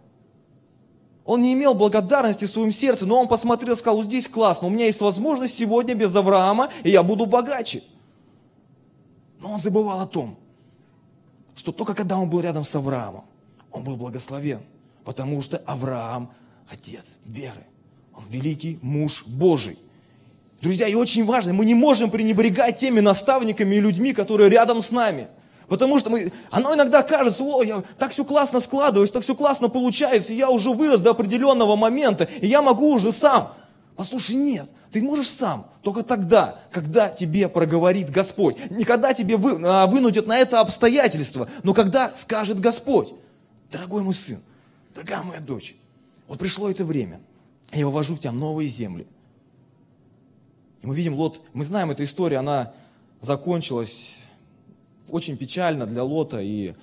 Он 1.27 1.43
не 1.43 1.53
имел 1.55 1.75
благодарности 1.75 2.45
в 2.45 2.49
своем 2.49 2.71
сердце, 2.71 3.05
но 3.05 3.21
он 3.21 3.27
посмотрел 3.27 3.75
и 3.75 3.77
сказал, 3.77 4.03
здесь 4.05 4.29
классно, 4.29 4.69
у 4.69 4.71
меня 4.71 4.87
есть 4.87 5.01
возможность 5.01 5.59
сегодня 5.59 5.95
без 5.95 6.15
Авраама, 6.15 6.71
и 6.85 6.91
я 6.91 7.03
буду 7.03 7.27
богаче. 7.27 7.83
Но 9.41 9.53
он 9.53 9.59
забывал 9.59 10.01
о 10.01 10.07
том, 10.07 10.39
что 11.57 11.73
только 11.73 11.95
когда 11.95 12.17
он 12.17 12.31
был 12.31 12.41
рядом 12.41 12.63
с 12.63 12.75
Авраамом, 12.77 13.25
он 13.73 13.83
был 13.83 13.97
благословен, 13.97 14.61
потому 15.05 15.43
что 15.43 15.59
Авраам– 15.59 16.31
отец 16.71 17.17
веры. 17.25 17.67
Он 18.15 18.25
великий 18.31 18.79
муж 18.81 19.25
Божий. 19.27 19.79
Друзья, 20.61 20.87
и 20.87 20.95
очень 20.95 21.25
важно, 21.25 21.53
мы 21.53 21.65
не 21.65 21.75
можем 21.75 22.11
пренебрегать 22.11 22.79
теми 22.79 23.01
наставниками 23.01 23.75
и 23.75 23.81
людьми, 23.81 24.13
которые 24.13 24.49
рядом 24.49 24.81
с 24.81 24.93
нами. 24.93 25.27
Потому 25.69 25.99
что 25.99 26.11
мы, 26.11 26.33
оно 26.51 26.75
иногда 26.75 27.03
кажется, 27.03 27.43
о, 27.43 27.63
я 27.63 27.83
так 27.99 28.13
все 28.13 28.25
классно 28.25 28.61
складываюсь, 28.61 29.11
так 29.11 29.25
все 29.25 29.35
классно 29.35 29.69
получается, 29.69 30.33
я 30.33 30.49
уже 30.49 30.71
вырос 30.71 31.01
до 31.01 31.11
определенного 31.11 31.75
момента, 31.75 32.29
и 32.41 32.47
я 32.47 32.63
могу 32.63 32.93
уже 32.93 33.11
сам. 33.11 33.53
Послушай, 33.97 34.37
нет, 34.37 34.69
ты 34.91 35.03
можешь 35.03 35.29
сам, 35.29 35.69
только 35.83 36.03
тогда, 36.03 36.61
когда 36.71 37.09
тебе 37.09 37.49
проговорит 37.49 38.11
Господь. 38.11 38.57
Не 38.71 38.85
когда 38.85 39.13
тебе 39.13 39.37
вы, 39.37 39.61
а, 39.67 39.87
вынудят 39.87 40.27
на 40.27 40.39
это 40.39 40.61
обстоятельства, 40.61 41.49
но 41.63 41.75
когда 41.75 42.15
скажет 42.15 42.61
Господь. 42.61 43.15
Дорогой 43.73 44.03
мой 44.03 44.15
сын, 44.15 44.39
дорогая 44.95 45.23
моя 45.23 45.41
дочь, 45.41 45.75
вот 46.29 46.39
пришло 46.39 46.71
это 46.71 46.85
время, 46.85 47.21
я 47.73 47.85
вывожу 47.87 48.15
в 48.15 48.21
тебя 48.21 48.31
новые 48.31 48.69
земли. 48.69 49.07
И 50.83 50.87
мы 50.87 50.95
видим, 50.95 51.15
Лот, 51.15 51.41
мы 51.53 51.65
знаем 51.65 51.91
эту 51.91 52.05
историю, 52.05 52.39
она 52.39 52.73
закончилась 53.21 54.15
очень 55.09 55.37
печально 55.37 55.87
для 55.87 56.03
Лота, 56.03 56.41
и 56.41 56.75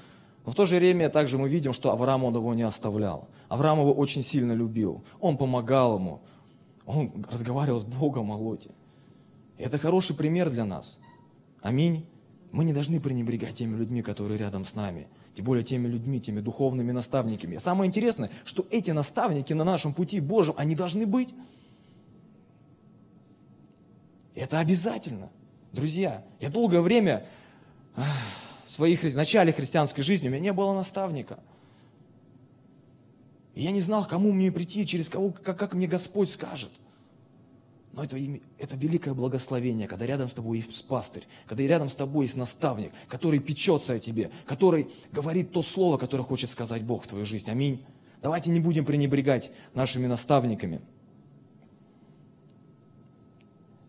но 0.46 0.52
в 0.52 0.56
то 0.56 0.66
же 0.66 0.78
время 0.78 1.10
также 1.10 1.38
мы 1.38 1.48
видим, 1.48 1.74
что 1.74 1.92
Авраам 1.92 2.24
он 2.24 2.36
его 2.36 2.54
не 2.54 2.64
оставлял. 2.64 3.30
Авраам 3.48 3.80
его 3.80 3.94
очень 3.94 4.24
сильно 4.24 4.52
любил. 4.52 5.04
Он 5.20 5.38
помогал 5.38 5.98
ему. 5.98 6.22
Он 6.86 7.12
разговаривал 7.32 7.80
с 7.80 7.84
Богом 7.84 8.32
о 8.32 8.36
Лоте. 8.36 8.72
И 9.58 9.64
это 9.64 9.78
хороший 9.78 10.16
пример 10.16 10.50
для 10.50 10.66
нас. 10.66 11.00
Аминь. 11.62 12.06
Мы 12.52 12.66
не 12.66 12.74
должны 12.74 13.00
пренебрегать 13.00 13.56
теми 13.56 13.78
людьми, 13.78 14.02
которые 14.02 14.38
рядом 14.38 14.66
с 14.66 14.76
нами. 14.76 15.08
Тем 15.34 15.46
более 15.46 15.64
теми 15.64 15.88
людьми, 15.88 16.20
теми 16.20 16.42
духовными 16.42 16.92
наставниками. 16.92 17.58
Самое 17.58 17.88
интересное, 17.88 18.30
что 18.44 18.66
эти 18.70 18.92
наставники 18.92 19.54
на 19.54 19.64
нашем 19.64 19.94
пути 19.94 20.20
Божьем, 20.20 20.54
они 20.58 20.76
должны 20.76 21.08
быть. 21.08 21.34
Это 24.36 24.60
обязательно. 24.60 25.30
Друзья, 25.72 26.24
я 26.40 26.50
долгое 26.50 26.82
время 26.82 27.26
в 27.96 28.72
своей 28.72 28.96
в 28.96 29.16
начале 29.16 29.54
христианской 29.54 30.04
жизни 30.04 30.28
у 30.28 30.32
меня 30.32 30.42
не 30.42 30.54
было 30.54 30.74
наставника– 30.74 31.40
я 33.56 33.72
не 33.72 33.82
знал, 33.82 34.06
кому 34.06 34.32
мне 34.32 34.52
прийти, 34.52 34.86
через 34.86 35.10
кого, 35.10 35.32
как, 35.32 35.58
как 35.58 35.74
мне 35.74 35.88
Господь 35.88 36.30
скажет. 36.30 36.72
Но 37.92 38.04
это, 38.04 38.18
это 38.58 38.76
великое 38.76 39.14
благословение, 39.14 39.88
когда 39.88 40.08
рядом 40.08 40.28
с 40.28 40.34
тобой 40.34 40.58
есть 40.58 40.88
пастырь, 40.88 41.28
когда 41.46 41.62
рядом 41.64 41.90
с 41.90 41.96
тобой 41.96 42.26
есть 42.26 42.36
наставник, 42.36 42.92
который 43.08 43.40
печется 43.40 43.94
о 43.94 44.00
тебе, 44.00 44.32
который 44.48 44.90
говорит 45.12 45.52
то 45.52 45.62
слово, 45.62 46.00
которое 46.00 46.24
хочет 46.24 46.50
сказать 46.50 46.84
Бог 46.84 47.04
в 47.04 47.08
твою 47.08 47.26
жизнь. 47.26 47.52
Аминь. 47.52 47.86
Давайте 48.24 48.50
не 48.50 48.60
будем 48.60 48.86
пренебрегать 48.86 49.52
нашими 49.76 50.08
наставниками. 50.08 50.82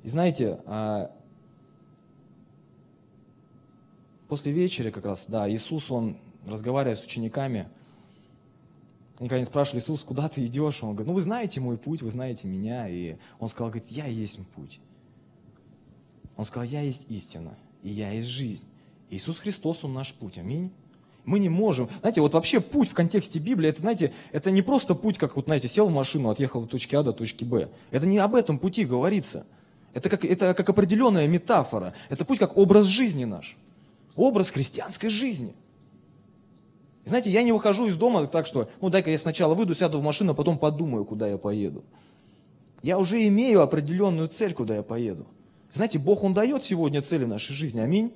И 0.02 0.08
знаете, 0.08 0.61
а, 0.66 1.11
после 4.35 4.50
вечера 4.50 4.91
как 4.91 5.05
раз, 5.05 5.26
да, 5.29 5.49
Иисус, 5.49 5.93
Он, 5.93 6.17
разговаривая 6.45 6.97
с 6.97 7.05
учениками, 7.05 7.69
они 9.21 9.29
когда 9.29 9.45
спрашивали, 9.45 9.81
Иисус, 9.81 10.00
куда 10.00 10.29
ты 10.29 10.45
идешь? 10.45 10.83
Он 10.83 10.91
говорит, 10.91 11.07
ну 11.07 11.12
вы 11.12 11.21
знаете 11.21 11.61
мой 11.61 11.79
путь, 11.79 12.03
вы 12.03 12.11
знаете 12.11 12.49
меня. 12.49 12.88
И 12.88 13.14
он 13.38 13.47
сказал, 13.47 13.71
говорит, 13.71 13.93
я 13.93 14.07
есть 14.07 14.41
путь. 14.49 14.81
Он 16.37 16.45
сказал, 16.45 16.64
я 16.64 16.81
есть 16.81 17.07
истина, 17.09 17.57
и 17.85 17.91
я 17.91 18.11
есть 18.11 18.26
жизнь. 18.26 18.64
Иисус 19.09 19.38
Христос, 19.38 19.85
Он 19.85 19.95
наш 19.95 20.12
путь. 20.14 20.37
Аминь. 20.37 20.73
Мы 21.25 21.38
не 21.38 21.49
можем. 21.49 21.88
Знаете, 22.00 22.21
вот 22.21 22.35
вообще 22.35 22.59
путь 22.59 22.88
в 22.88 22.95
контексте 22.95 23.38
Библии, 23.38 23.69
это, 23.69 23.83
знаете, 23.83 24.12
это 24.33 24.50
не 24.50 24.62
просто 24.62 24.97
путь, 24.97 25.17
как 25.17 25.37
вот, 25.37 25.45
знаете, 25.45 25.69
сел 25.69 25.88
в 25.88 25.93
машину, 25.93 26.29
отъехал 26.29 26.64
от 26.64 26.71
точки 26.71 26.97
А 26.97 27.05
до 27.05 27.12
точки 27.12 27.45
Б. 27.45 27.69
Это 27.93 28.09
не 28.09 28.19
об 28.19 28.35
этом 28.35 28.59
пути 28.59 28.85
говорится. 28.85 29.47
Это 29.93 30.11
как, 30.11 30.25
это 30.25 30.55
как 30.55 30.69
определенная 30.69 31.29
метафора. 31.29 31.95
Это 32.09 32.25
путь 32.25 32.41
как 32.41 32.57
образ 32.57 32.87
жизни 32.87 33.26
наш. 33.26 33.57
Образ 34.16 34.50
христианской 34.50 35.09
жизни. 35.09 35.54
Знаете, 37.04 37.30
я 37.30 37.42
не 37.42 37.52
выхожу 37.52 37.87
из 37.87 37.97
дома 37.97 38.26
так, 38.26 38.47
что, 38.47 38.68
ну 38.80 38.88
дай-ка 38.88 39.11
я 39.11 39.18
сначала 39.18 39.54
выйду, 39.54 39.75
сяду 39.75 39.99
в 39.99 40.02
машину, 40.02 40.33
а 40.33 40.35
потом 40.35 40.59
подумаю, 40.59 41.04
куда 41.04 41.28
я 41.28 41.37
поеду. 41.37 41.85
Я 42.83 42.99
уже 42.99 43.26
имею 43.26 43.62
определенную 43.62 44.28
цель, 44.28 44.54
куда 44.54 44.76
я 44.76 44.83
поеду. 44.83 45.26
Знаете, 45.73 45.99
Бог, 45.99 46.23
Он 46.23 46.33
дает 46.33 46.64
сегодня 46.64 47.02
цели 47.02 47.25
нашей 47.25 47.54
жизни. 47.54 47.80
Аминь. 47.80 48.12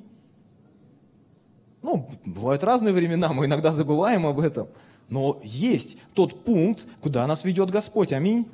Ну, 1.83 2.09
бывают 2.25 2.65
разные 2.65 2.93
времена, 2.93 3.33
мы 3.33 3.47
иногда 3.47 3.73
забываем 3.73 4.27
об 4.27 4.41
этом. 4.41 4.69
Но 5.09 5.41
есть 5.43 5.99
тот 6.15 6.45
пункт, 6.45 6.87
куда 7.01 7.27
нас 7.27 7.45
ведет 7.45 7.71
Господь. 7.71 8.13
Аминь. 8.13 8.47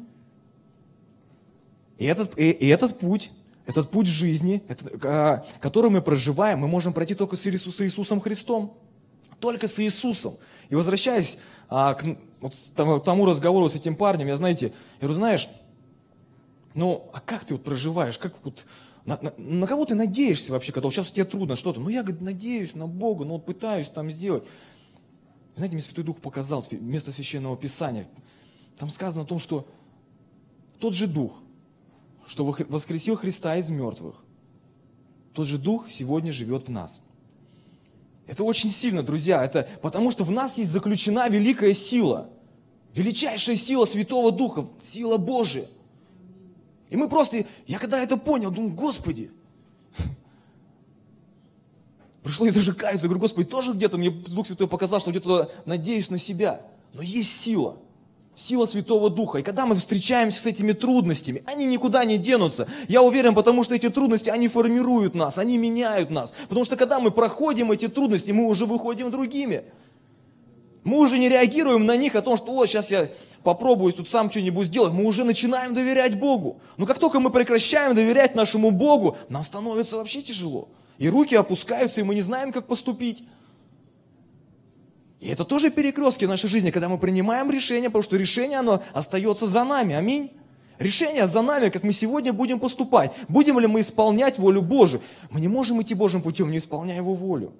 И 1.98 2.06
этот, 2.06 2.38
и, 2.38 2.50
и 2.50 2.68
этот 2.68 2.98
путь, 2.98 3.30
этот 3.66 3.90
путь 3.90 4.06
жизни, 4.06 4.62
этот, 4.68 5.04
а, 5.04 5.44
который 5.60 5.90
мы 5.90 6.02
проживаем, 6.02 6.60
мы 6.60 6.68
можем 6.68 6.92
пройти 6.92 7.14
только 7.14 7.36
с 7.36 7.46
Иисусом 7.46 8.20
Христом 8.20 8.76
только 9.44 9.68
с 9.68 9.78
Иисусом. 9.78 10.36
И 10.70 10.74
возвращаясь 10.74 11.38
а, 11.68 11.92
к 11.94 12.16
вот, 12.40 12.54
тому 13.04 13.26
разговору 13.26 13.68
с 13.68 13.74
этим 13.74 13.94
парнем, 13.94 14.26
я, 14.26 14.36
знаете, 14.36 14.66
я 14.66 15.06
говорю, 15.06 15.14
знаешь, 15.14 15.48
ну, 16.74 17.10
а 17.12 17.20
как 17.20 17.44
ты 17.44 17.54
вот 17.54 17.62
проживаешь, 17.62 18.16
как 18.16 18.32
вот, 18.42 18.64
на, 19.04 19.18
на, 19.20 19.34
на 19.36 19.66
кого 19.66 19.84
ты 19.84 19.94
надеешься 19.94 20.50
вообще, 20.52 20.72
когда 20.72 20.86
вот 20.86 20.94
сейчас 20.94 21.10
тебе 21.10 21.26
трудно 21.26 21.56
что-то? 21.56 21.78
Ну, 21.78 21.90
я, 21.90 22.02
говорит, 22.02 22.22
надеюсь 22.22 22.74
на 22.74 22.86
Бога, 22.86 23.26
ну, 23.26 23.34
вот 23.34 23.44
пытаюсь 23.44 23.90
там 23.90 24.10
сделать. 24.10 24.44
Знаете, 25.56 25.74
мне 25.74 25.82
Святой 25.82 26.04
Дух 26.04 26.20
показал 26.20 26.64
место 26.70 27.12
Священного 27.12 27.56
Писания. 27.56 28.08
Там 28.78 28.88
сказано 28.88 29.24
о 29.24 29.26
том, 29.26 29.38
что 29.38 29.68
тот 30.80 30.94
же 30.94 31.06
Дух, 31.06 31.42
что 32.26 32.44
воскресил 32.44 33.16
Христа 33.16 33.56
из 33.56 33.70
мертвых, 33.70 34.16
тот 35.32 35.46
же 35.46 35.58
Дух 35.58 35.90
сегодня 35.90 36.32
живет 36.32 36.66
в 36.66 36.70
нас– 36.70 37.00
это 38.26 38.44
очень 38.44 38.70
сильно, 38.70 39.02
друзья, 39.02 39.44
это 39.44 39.68
потому 39.82 40.10
что 40.10 40.24
в 40.24 40.30
нас 40.30 40.56
есть 40.56 40.70
заключена 40.70 41.28
великая 41.28 41.74
сила. 41.74 42.30
Величайшая 42.94 43.56
сила 43.56 43.84
Святого 43.84 44.32
Духа, 44.32 44.66
сила 44.82 45.18
Божия. 45.18 45.66
И 46.90 46.96
мы 46.96 47.08
просто, 47.08 47.44
я 47.66 47.78
когда 47.78 48.00
это 48.00 48.16
понял, 48.16 48.50
думаю, 48.50 48.72
Господи, 48.72 49.30
пришло 52.22 52.46
я 52.46 52.52
даже 52.52 52.72
каяться, 52.72 53.08
говорю, 53.08 53.20
Господи, 53.20 53.48
тоже 53.48 53.72
где-то 53.72 53.98
мне 53.98 54.10
Дух 54.10 54.46
Святой 54.46 54.68
показал, 54.68 55.00
что 55.00 55.10
где-то 55.10 55.50
надеюсь 55.66 56.08
на 56.08 56.18
себя. 56.18 56.62
Но 56.94 57.02
есть 57.02 57.32
сила, 57.32 57.76
сила 58.34 58.66
Святого 58.66 59.10
Духа. 59.10 59.38
И 59.38 59.42
когда 59.42 59.66
мы 59.66 59.74
встречаемся 59.74 60.42
с 60.42 60.46
этими 60.46 60.72
трудностями, 60.72 61.42
они 61.46 61.66
никуда 61.66 62.04
не 62.04 62.18
денутся. 62.18 62.68
Я 62.88 63.02
уверен, 63.02 63.34
потому 63.34 63.64
что 63.64 63.74
эти 63.74 63.88
трудности, 63.88 64.30
они 64.30 64.48
формируют 64.48 65.14
нас, 65.14 65.38
они 65.38 65.56
меняют 65.56 66.10
нас. 66.10 66.34
Потому 66.48 66.64
что 66.64 66.76
когда 66.76 67.00
мы 67.00 67.10
проходим 67.10 67.70
эти 67.72 67.88
трудности, 67.88 68.32
мы 68.32 68.46
уже 68.46 68.66
выходим 68.66 69.10
другими. 69.10 69.64
Мы 70.82 70.98
уже 70.98 71.18
не 71.18 71.28
реагируем 71.28 71.86
на 71.86 71.96
них 71.96 72.14
о 72.14 72.22
том, 72.22 72.36
что 72.36 72.52
вот 72.52 72.68
сейчас 72.68 72.90
я 72.90 73.08
попробую 73.42 73.92
тут 73.92 74.08
сам 74.08 74.30
что-нибудь 74.30 74.66
сделать. 74.66 74.92
Мы 74.92 75.04
уже 75.04 75.24
начинаем 75.24 75.72
доверять 75.72 76.18
Богу. 76.18 76.58
Но 76.76 76.86
как 76.86 76.98
только 76.98 77.20
мы 77.20 77.30
прекращаем 77.30 77.94
доверять 77.94 78.34
нашему 78.34 78.70
Богу, 78.70 79.16
нам 79.28 79.44
становится 79.44 79.96
вообще 79.96 80.22
тяжело. 80.22 80.68
И 80.98 81.08
руки 81.08 81.34
опускаются, 81.34 82.00
и 82.00 82.04
мы 82.04 82.14
не 82.14 82.20
знаем, 82.20 82.52
как 82.52 82.66
поступить. 82.66 83.24
И 85.24 85.28
это 85.28 85.46
тоже 85.46 85.70
перекрестки 85.70 86.26
в 86.26 86.28
нашей 86.28 86.50
жизни, 86.50 86.70
когда 86.70 86.86
мы 86.86 86.98
принимаем 86.98 87.50
решение, 87.50 87.88
потому 87.88 88.02
что 88.02 88.18
решение, 88.18 88.58
оно 88.58 88.82
остается 88.92 89.46
за 89.46 89.64
нами. 89.64 89.94
Аминь. 89.94 90.30
Решение 90.78 91.26
за 91.26 91.40
нами, 91.40 91.70
как 91.70 91.82
мы 91.82 91.94
сегодня 91.94 92.34
будем 92.34 92.60
поступать. 92.60 93.10
Будем 93.26 93.58
ли 93.58 93.66
мы 93.66 93.80
исполнять 93.80 94.38
волю 94.38 94.60
Божию? 94.60 95.00
Мы 95.30 95.40
не 95.40 95.48
можем 95.48 95.80
идти 95.80 95.94
Божьим 95.94 96.20
путем, 96.20 96.50
не 96.50 96.58
исполняя 96.58 96.98
Его 96.98 97.14
волю. 97.14 97.54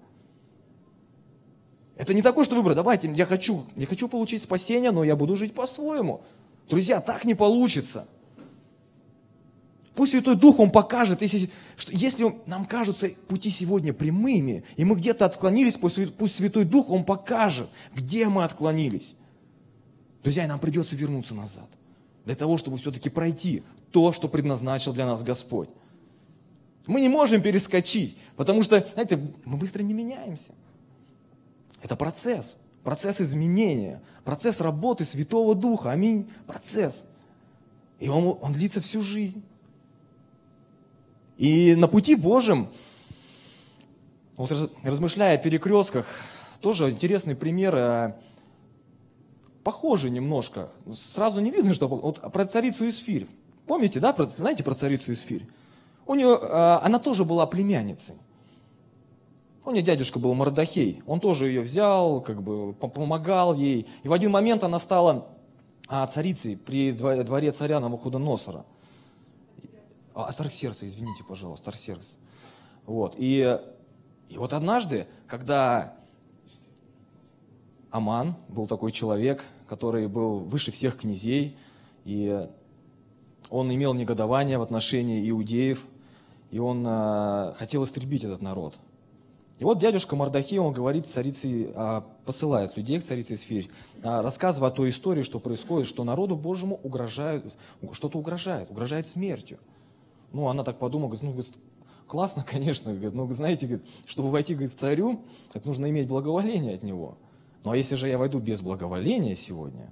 Это 1.97 2.13
не 2.13 2.21
такое, 2.21 2.45
что 2.45 2.55
выбор, 2.55 2.75
давайте, 2.75 3.11
я 3.11 3.25
хочу, 3.25 3.63
я 3.77 3.87
хочу 3.87 4.09
получить 4.09 4.43
спасение, 4.43 4.91
но 4.91 5.03
я 5.03 5.17
буду 5.17 5.35
жить 5.35 5.55
по-своему. 5.55 6.21
Друзья, 6.69 7.01
так 7.01 7.25
не 7.25 7.35
получится. 7.35 8.07
Пусть 9.95 10.13
Святой 10.13 10.35
Дух, 10.35 10.59
Он 10.59 10.71
покажет, 10.71 11.23
если, 11.23 11.51
что, 11.77 11.93
если 11.93 12.35
нам 12.47 12.67
кажутся 12.67 13.11
пути 13.29 13.49
сегодня 13.51 13.93
прямыми, 13.93 14.65
и 14.77 14.85
мы 14.85 14.97
где-то 14.97 15.25
отклонились, 15.25 15.77
пусть, 15.77 16.15
пусть 16.17 16.37
Святой 16.37 16.65
Дух, 16.65 16.91
Он 16.91 17.05
покажет, 17.05 17.69
где 17.95 18.29
мы 18.29 18.43
отклонились. 18.43 19.17
Друзья, 20.23 20.49
нам 20.49 20.59
придется 20.59 20.97
вернуться 20.97 21.35
назад, 21.35 21.69
для 22.25 22.35
того, 22.35 22.57
чтобы 22.57 22.79
все-таки 22.79 23.09
пройти 23.09 23.63
то, 23.93 24.11
что 24.11 24.27
предназначил 24.27 24.93
для 24.93 25.07
нас 25.07 25.23
Господь. 25.23 25.69
Мы 26.87 27.01
не 27.01 27.09
можем 27.09 27.41
перескочить, 27.41 28.19
потому 28.35 28.63
что, 28.63 28.87
знаете, 28.95 29.19
мы 29.45 29.57
быстро 29.57 29.83
не 29.83 29.95
меняемся. 29.95 30.53
Это 31.83 31.95
процесс, 31.95 32.57
процесс 32.83 33.21
изменения, 33.21 34.03
процесс 34.25 34.61
работы 34.61 35.05
Святого 35.05 35.55
Духа, 35.55 35.93
аминь, 35.93 36.29
процесс. 36.47 37.07
И 38.01 38.09
он, 38.09 38.37
он 38.41 38.53
длится 38.53 38.81
всю 38.81 39.03
жизнь. 39.03 39.43
И 41.37 41.75
на 41.75 41.89
пути 41.89 42.15
Божьем, 42.15 42.69
вот 44.37 44.53
размышляя 44.83 45.37
о 45.37 45.39
перекрестках, 45.39 46.07
тоже 46.61 46.91
интересный 46.91 47.35
пример, 47.35 47.75
э, 47.75 48.15
похожий 49.63 50.11
немножко. 50.11 50.71
Сразу 50.93 51.41
не 51.41 51.51
видно, 51.51 51.75
что 51.75 51.89
вот 51.89 52.21
про 52.33 52.47
царицу 52.47 52.89
Исфирь. 52.89 53.27
Помните, 53.67 54.01
да, 54.01 54.13
про, 54.13 54.27
знаете 54.27 54.63
про 54.63 54.75
царицу 54.75 55.13
Исфирь? 55.13 55.47
У 56.07 56.15
нее, 56.15 56.39
э, 56.41 56.79
она 56.83 56.99
тоже 56.99 57.25
была 57.25 57.47
племянницей. 57.47 58.17
У 59.65 59.71
нее 59.71 59.83
дядюшка 59.83 60.19
был 60.19 60.35
Мордахей, 60.35 61.03
он 61.07 61.21
тоже 61.21 61.49
ее 61.49 61.63
взял, 61.63 62.21
как 62.21 62.43
бы 62.43 62.75
помогал 62.75 63.55
ей. 63.55 63.87
И 64.03 64.09
в 64.09 64.13
один 64.13 64.31
момент 64.31 64.63
она 64.63 64.79
стала 64.79 65.27
а, 65.89 66.07
царицей 66.07 66.57
при 66.59 66.93
дворе 66.93 67.51
царя 67.51 67.81
Навуходоносора. 67.81 68.67
А, 70.15 70.27
Артаксеркса, 70.27 70.87
извините, 70.87 71.25
пожалуйста, 71.25 71.71
Артаксеркс. 71.71 72.19
Вот. 72.87 73.15
И, 73.19 73.59
и 74.29 74.39
вот 74.39 74.53
однажды, 74.53 75.07
когда 75.27 75.97
Аман 77.91 78.37
был 78.49 78.67
такой 78.67 78.93
человек, 78.93 79.45
который 79.67 80.09
был 80.09 80.41
выше 80.41 80.71
всех 80.71 80.99
князей, 80.99 81.57
и 82.05 82.49
он 83.51 83.75
имел 83.75 83.95
негодование 83.95 84.59
в 84.59 84.63
отношении 84.63 85.29
иудеев, 85.31 85.87
и 86.51 86.59
он 86.59 86.85
а, 86.87 87.55
хотел 87.59 87.85
истребить 87.85 88.25
этот 88.25 88.43
народ– 88.43 88.79
и 89.59 89.65
вот 89.65 89.79
дядюшка 89.79 90.17
Мардохей, 90.17 90.59
он 90.59 90.73
говорит 90.73 91.07
царице, 91.07 91.73
а, 91.77 92.05
посылает 92.25 92.77
людей 92.77 92.99
к 92.99 93.05
царице 93.05 93.37
Эсфирь, 93.37 93.71
а, 94.03 94.21
рассказывая 94.21 94.71
о 94.71 94.73
той 94.73 94.89
истории, 94.89 95.23
что 95.23 95.39
происходит, 95.39 95.87
что 95.87 96.03
народу 96.03 96.35
Божьему 96.37 96.81
угрожают, 96.83 97.55
что-то 97.93 98.19
угрожает, 98.19 98.71
угрожает 98.71 99.07
смертью. 99.07 99.59
Ну, 100.35 100.49
она 100.49 100.65
так 100.65 100.79
подумала, 100.79 101.09
говорит, 101.09 101.23
ну, 101.23 101.31
говорит, 101.31 101.55
классно, 102.07 102.45
конечно, 102.49 102.93
говорит, 102.93 103.15
но, 103.15 103.33
знаете, 103.33 103.67
говорит, 103.67 103.87
чтобы 104.05 104.31
войти 104.31 104.55
говорит, 104.55 104.75
к 104.75 104.79
царю, 104.79 105.21
это 105.55 105.67
нужно 105.67 105.89
иметь 105.89 106.09
благоволение 106.09 106.75
от 106.75 106.83
него. 106.83 107.17
Ну, 107.65 107.71
а 107.71 107.77
если 107.77 107.95
же 107.95 108.09
я 108.09 108.19
войду 108.19 108.41
без 108.41 108.61
благоволения 108.61 109.35
сегодня, 109.35 109.89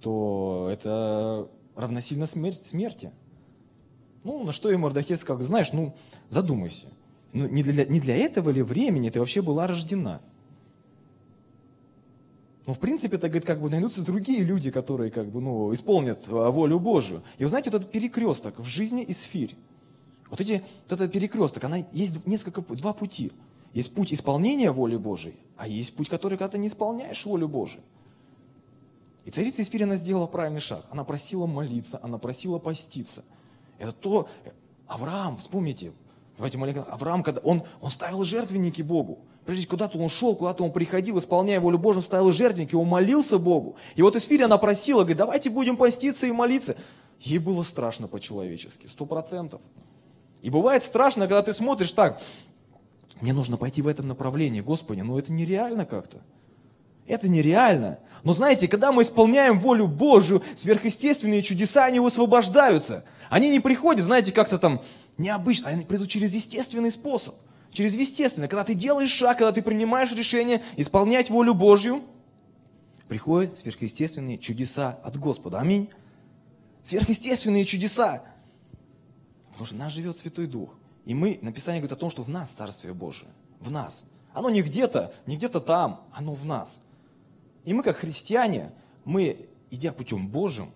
то 0.00 0.68
это 0.70 1.48
равносильно 1.74 2.26
смерть, 2.26 2.62
смерти. 2.66 3.12
Ну, 4.24 4.44
на 4.44 4.52
что 4.52 4.70
и 4.70 4.76
Мордахей 4.76 5.16
сказал, 5.16 5.42
знаешь, 5.42 5.72
ну, 5.72 5.94
задумайся 6.28 6.88
ну, 7.32 7.46
не, 7.46 7.62
для, 7.62 7.84
не 7.84 8.00
для 8.00 8.16
этого 8.16 8.50
ли 8.50 8.62
времени 8.62 9.10
ты 9.10 9.20
вообще 9.20 9.42
была 9.42 9.66
рождена? 9.66 10.20
Ну, 12.66 12.74
в 12.74 12.80
принципе, 12.80 13.16
это, 13.16 13.28
говорит, 13.28 13.46
как 13.46 13.60
бы 13.60 13.70
найдутся 13.70 14.02
другие 14.02 14.42
люди, 14.42 14.70
которые, 14.70 15.10
как 15.10 15.26
бы, 15.26 15.40
ну, 15.40 15.72
исполнят 15.72 16.26
а, 16.28 16.50
волю 16.50 16.80
Божию. 16.80 17.22
И 17.38 17.44
вы 17.44 17.48
знаете, 17.48 17.70
вот 17.70 17.80
этот 17.80 17.92
перекресток 17.92 18.58
в 18.58 18.66
жизни 18.66 19.04
Исфирь, 19.06 19.54
вот, 20.30 20.40
эти, 20.40 20.62
вот 20.88 21.00
этот 21.00 21.12
перекресток, 21.12 21.62
она 21.64 21.84
есть 21.92 22.26
несколько, 22.26 22.60
два 22.62 22.92
пути. 22.92 23.30
Есть 23.72 23.94
путь 23.94 24.12
исполнения 24.12 24.72
воли 24.72 24.96
Божией, 24.96 25.36
а 25.56 25.68
есть 25.68 25.94
путь, 25.94 26.08
который, 26.08 26.38
когда 26.38 26.52
ты 26.52 26.58
не 26.58 26.66
исполняешь 26.66 27.24
волю 27.24 27.46
Божию. 27.46 27.82
И 29.24 29.30
царица 29.30 29.62
Исфирь, 29.62 29.84
она 29.84 29.96
сделала 29.96 30.26
правильный 30.26 30.60
шаг. 30.60 30.86
Она 30.90 31.04
просила 31.04 31.46
молиться, 31.46 32.00
она 32.02 32.18
просила 32.18 32.58
поститься. 32.58 33.22
Это 33.78 33.92
то, 33.92 34.28
Авраам, 34.86 35.36
вспомните, 35.36 35.92
Давайте 36.36 36.58
маленько. 36.58 36.82
Авраам, 36.82 37.22
когда 37.22 37.40
он, 37.40 37.62
он 37.80 37.90
ставил 37.90 38.22
жертвенники 38.24 38.82
Богу. 38.82 39.18
Прежде 39.46 39.68
куда-то 39.68 39.96
он 39.98 40.08
шел, 40.08 40.34
куда-то 40.34 40.64
он 40.64 40.72
приходил, 40.72 41.18
исполняя 41.20 41.60
волю 41.60 41.80
он 41.80 42.02
ставил 42.02 42.32
жертвенники, 42.32 42.74
он 42.74 42.88
молился 42.88 43.38
Богу. 43.38 43.76
И 43.94 44.02
вот 44.02 44.16
Исфирь, 44.16 44.42
она 44.42 44.58
просила, 44.58 45.00
говорит, 45.00 45.18
давайте 45.18 45.50
будем 45.50 45.76
поститься 45.76 46.26
и 46.26 46.32
молиться. 46.32 46.76
Ей 47.20 47.38
было 47.38 47.62
страшно 47.62 48.08
по-человечески, 48.08 48.88
сто 48.88 49.06
процентов. 49.06 49.60
И 50.42 50.50
бывает 50.50 50.82
страшно, 50.82 51.28
когда 51.28 51.42
ты 51.42 51.52
смотришь 51.52 51.92
так, 51.92 52.20
мне 53.20 53.32
нужно 53.32 53.56
пойти 53.56 53.82
в 53.82 53.86
этом 53.86 54.08
направлении, 54.08 54.60
Господи, 54.60 55.00
но 55.02 55.16
это 55.16 55.32
нереально 55.32 55.86
как-то. 55.86 56.18
Это 57.06 57.28
нереально. 57.28 58.00
Но 58.24 58.32
знаете, 58.32 58.66
когда 58.66 58.90
мы 58.90 59.02
исполняем 59.02 59.60
волю 59.60 59.86
Божью, 59.86 60.42
сверхъестественные 60.56 61.42
чудеса, 61.42 61.84
они 61.84 62.00
высвобождаются. 62.00 63.04
Они 63.30 63.48
не 63.48 63.60
приходят, 63.60 64.04
знаете, 64.04 64.32
как-то 64.32 64.58
там 64.58 64.82
необычно, 65.18 65.68
они 65.68 65.84
придут 65.84 66.08
через 66.08 66.34
естественный 66.34 66.90
способ. 66.90 67.36
Через 67.76 67.94
естественный. 67.94 68.48
Когда 68.48 68.64
ты 68.64 68.72
делаешь 68.72 69.10
шаг, 69.10 69.36
когда 69.36 69.52
ты 69.52 69.60
принимаешь 69.60 70.10
решение 70.10 70.62
исполнять 70.78 71.28
волю 71.28 71.52
Божью, 71.52 72.02
приходят 73.06 73.58
сверхъестественные 73.58 74.38
чудеса 74.38 74.98
от 75.04 75.18
Господа. 75.18 75.58
Аминь. 75.58 75.90
Сверхъестественные 76.80 77.66
чудеса. 77.66 78.22
Потому 79.50 79.66
что 79.66 79.76
нас 79.76 79.92
живет 79.92 80.16
Святой 80.16 80.46
Дух. 80.46 80.70
И 81.04 81.12
мы, 81.12 81.38
написание 81.42 81.82
говорит 81.82 81.92
о 81.92 82.00
том, 82.00 82.08
что 82.08 82.22
в 82.22 82.30
нас 82.30 82.48
Царствие 82.48 82.94
Божие. 82.94 83.28
В 83.60 83.70
нас. 83.70 84.06
Оно 84.32 84.48
не 84.48 84.62
где-то, 84.62 85.12
не 85.26 85.36
где-то 85.36 85.60
там, 85.60 86.00
оно 86.14 86.32
в 86.32 86.46
нас. 86.46 86.80
И 87.66 87.74
мы, 87.74 87.82
как 87.82 87.98
христиане, 87.98 88.72
мы, 89.04 89.50
идя 89.70 89.92
путем 89.92 90.28
Божьим, 90.28 90.72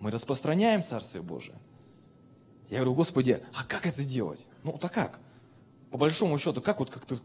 мы 0.00 0.10
распространяем 0.10 0.82
Царствие 0.82 1.22
Божие. 1.22 1.54
Я 2.68 2.78
говорю, 2.78 2.94
Господи, 2.94 3.44
а 3.54 3.62
как 3.62 3.86
это 3.86 4.04
делать? 4.04 4.44
Ну, 4.64 4.76
так 4.76 4.92
как? 4.92 5.20
По 5.96 6.00
большому 6.00 6.38
счету, 6.38 6.60
как 6.60 6.78
вот 6.78 6.90
как-то... 6.90 7.16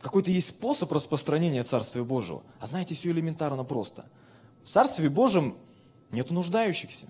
Какой-то 0.00 0.30
есть 0.30 0.48
способ 0.48 0.90
распространения 0.92 1.62
Царствия 1.62 2.04
Божьего. 2.04 2.42
А 2.58 2.64
знаете, 2.64 2.94
все 2.94 3.10
элементарно 3.10 3.64
просто. 3.64 4.06
В 4.62 4.68
Царстве 4.68 5.10
Божьем 5.10 5.54
нет 6.10 6.30
нуждающихся. 6.30 7.04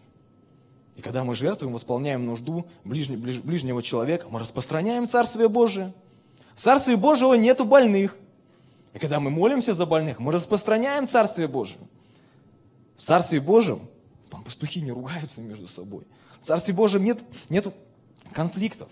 И 0.97 1.03
когда 1.03 1.23
мы 1.23 1.37
жертвуем, 1.37 1.73
восполняем 1.73 2.27
нужду 2.27 2.67
ближнего, 2.83 3.21
ближнего 3.21 3.81
человека, 3.81 4.27
мы 4.29 4.41
распространяем 4.41 5.07
Царствие 5.07 5.49
Божие. 5.49 5.95
В 6.53 6.61
Царстве 6.61 6.97
Божьего 6.97 7.35
нету 7.35 7.65
больных. 7.65 8.17
И 8.95 8.99
когда 8.99 9.21
мы 9.21 9.31
молимся 9.31 9.73
за 9.73 9.87
больных, 9.87 10.19
мы 10.19 10.33
распространяем 10.33 11.07
Царствие 11.07 11.47
Божие. 11.47 11.79
В 12.97 13.03
Царстве 13.03 13.41
Божьем 13.41 13.79
там 14.33 14.43
пастухи 14.43 14.81
не 14.81 14.91
ругаются 14.91 15.43
между 15.43 15.69
собой. 15.69 16.09
В 16.41 16.45
Царстве 16.45 16.75
Божьем 16.75 17.05
нет, 17.05 17.21
нет 17.49 17.73
конфликтов. 18.33 18.89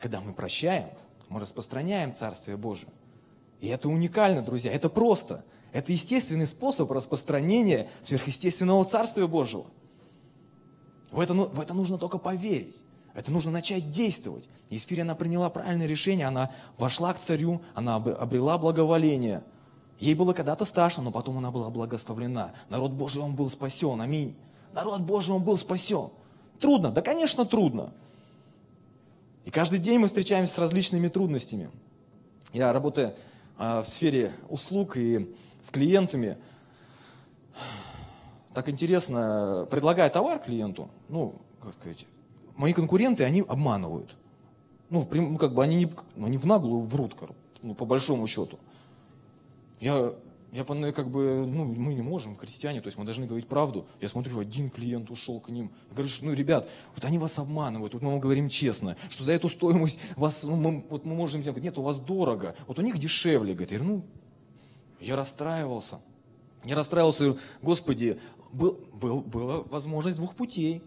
Когда 0.00 0.20
мы 0.20 0.32
прощаем, 0.32 0.90
мы 1.28 1.40
распространяем 1.40 2.14
Царствие 2.14 2.56
Божие. 2.56 2.90
И 3.60 3.68
это 3.68 3.88
уникально, 3.88 4.42
друзья, 4.42 4.72
это 4.72 4.88
просто. 4.88 5.44
Это 5.72 5.92
естественный 5.92 6.46
способ 6.46 6.90
распространения 6.90 7.88
сверхъестественного 8.00 8.84
Царствия 8.84 9.26
Божьего. 9.26 9.66
В 11.10 11.20
это, 11.20 11.34
ну, 11.34 11.46
в 11.46 11.60
это 11.60 11.74
нужно 11.74 11.98
только 11.98 12.18
поверить. 12.18 12.76
Это 13.14 13.32
нужно 13.32 13.50
начать 13.50 13.90
действовать. 13.90 14.48
И 14.68 14.76
Исфирия, 14.76 15.02
она 15.02 15.14
приняла 15.14 15.48
правильное 15.48 15.86
решение, 15.86 16.26
она 16.26 16.52
вошла 16.76 17.14
к 17.14 17.18
царю, 17.18 17.62
она 17.74 17.96
обрела 17.96 18.58
благоволение. 18.58 19.42
Ей 19.98 20.14
было 20.14 20.34
когда-то 20.34 20.66
страшно, 20.66 21.02
но 21.02 21.10
потом 21.10 21.38
она 21.38 21.50
была 21.50 21.70
благословлена. 21.70 22.52
Народ 22.68 22.92
Божий, 22.92 23.22
он 23.22 23.34
был 23.34 23.48
спасен. 23.48 24.00
Аминь. 24.00 24.36
Народ 24.74 25.00
Божий, 25.00 25.34
он 25.34 25.42
был 25.42 25.56
спасен. 25.56 26.10
Трудно? 26.60 26.90
Да, 26.90 27.00
конечно, 27.00 27.46
трудно. 27.46 27.92
И 29.46 29.50
каждый 29.50 29.78
день 29.78 30.00
мы 30.00 30.08
встречаемся 30.08 30.54
с 30.54 30.58
различными 30.58 31.06
трудностями. 31.06 31.70
Я 32.52 32.72
работаю 32.72 33.14
а, 33.56 33.80
в 33.80 33.88
сфере 33.88 34.32
услуг 34.48 34.96
и 34.96 35.32
с 35.60 35.70
клиентами. 35.70 36.36
Так 38.52 38.68
интересно, 38.68 39.68
предлагая 39.70 40.10
товар 40.10 40.40
клиенту, 40.40 40.90
ну, 41.08 41.36
как 41.62 41.74
сказать, 41.74 42.06
мои 42.56 42.72
конкуренты, 42.72 43.22
они 43.22 43.44
обманывают. 43.46 44.16
Ну, 44.90 45.06
ну 45.12 45.38
как 45.38 45.54
бы 45.54 45.62
они, 45.62 45.76
не, 45.76 45.92
они 46.24 46.38
в 46.38 46.46
наглую 46.46 46.80
врут, 46.80 47.14
ну, 47.62 47.74
по 47.74 47.84
большому 47.84 48.26
счету. 48.26 48.58
Я 49.78 50.12
я 50.56 50.92
как 50.92 51.10
бы, 51.10 51.44
ну, 51.46 51.64
мы 51.64 51.94
не 51.94 52.02
можем, 52.02 52.36
христиане, 52.36 52.80
то 52.80 52.86
есть 52.86 52.96
мы 52.96 53.04
должны 53.04 53.26
говорить 53.26 53.46
правду. 53.46 53.86
Я 54.00 54.08
смотрю, 54.08 54.38
один 54.38 54.70
клиент 54.70 55.10
ушел 55.10 55.40
к 55.40 55.48
ним. 55.48 55.70
Я 55.90 55.94
говорю, 55.96 56.10
ну, 56.22 56.32
ребят, 56.32 56.68
вот 56.94 57.04
они 57.04 57.18
вас 57.18 57.38
обманывают, 57.38 57.94
вот 57.94 58.02
мы 58.02 58.10
вам 58.10 58.20
говорим 58.20 58.48
честно, 58.48 58.96
что 59.10 59.24
за 59.24 59.32
эту 59.32 59.48
стоимость 59.48 60.00
вас, 60.16 60.44
ну, 60.44 60.56
мы, 60.56 60.84
вот 60.88 61.04
мы 61.04 61.14
можем, 61.14 61.42
говорить, 61.42 61.62
нет, 61.62 61.78
у 61.78 61.82
вас 61.82 61.98
дорого, 61.98 62.54
вот 62.66 62.78
у 62.78 62.82
них 62.82 62.98
дешевле. 62.98 63.52
Говорит, 63.52 63.72
я 63.72 63.78
говорю, 63.78 63.96
ну, 63.96 64.04
я 65.00 65.16
расстраивался. 65.16 66.00
Я 66.64 66.74
расстраивался, 66.74 67.24
говорю, 67.24 67.40
Господи, 67.62 68.18
был, 68.52 68.80
был, 68.94 69.20
была 69.20 69.62
возможность 69.62 70.16
двух 70.16 70.34
путей. 70.34 70.82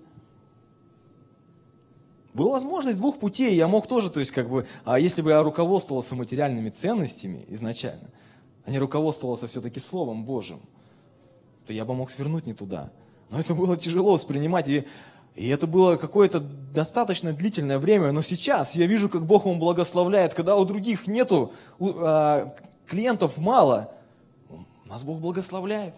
Была 2.34 2.52
возможность 2.52 2.98
двух 2.98 3.20
путей, 3.20 3.56
я 3.56 3.68
мог 3.68 3.88
тоже, 3.88 4.10
то 4.10 4.20
есть 4.20 4.32
как 4.32 4.50
бы, 4.50 4.68
а 4.86 5.00
если 5.00 5.22
бы 5.22 5.32
я 5.32 5.42
руководствовался 5.42 6.16
материальными 6.16 6.70
ценностями 6.70 7.46
изначально, 7.50 8.10
а 8.66 8.72
не 8.72 8.80
руководствовался 8.80 9.48
все-таки 9.48 9.80
Словом 9.80 10.26
Божьим, 10.26 10.60
то 11.66 11.74
я 11.74 11.86
бы 11.86 11.94
мог 11.94 12.10
свернуть 12.10 12.46
не 12.46 12.54
туда. 12.54 12.92
Но 13.30 13.40
это 13.40 13.54
было 13.54 13.78
тяжело 13.78 14.14
воспринимать, 14.14 14.68
и, 14.70 14.86
и 15.36 15.48
это 15.50 15.68
было 15.68 15.98
какое-то 15.98 16.40
достаточно 16.40 17.34
длительное 17.34 17.80
время. 17.80 18.12
Но 18.12 18.22
сейчас 18.22 18.76
я 18.76 18.88
вижу, 18.88 19.10
как 19.10 19.26
Бог 19.26 19.46
ему 19.46 19.60
благословляет, 19.60 20.34
когда 20.34 20.56
у 20.56 20.66
других 20.66 21.08
нету, 21.08 21.54
у, 21.78 21.92
а, 21.98 22.56
клиентов 22.88 23.38
мало, 23.38 23.92
нас 24.86 25.04
Бог 25.04 25.20
благословляет. 25.20 25.96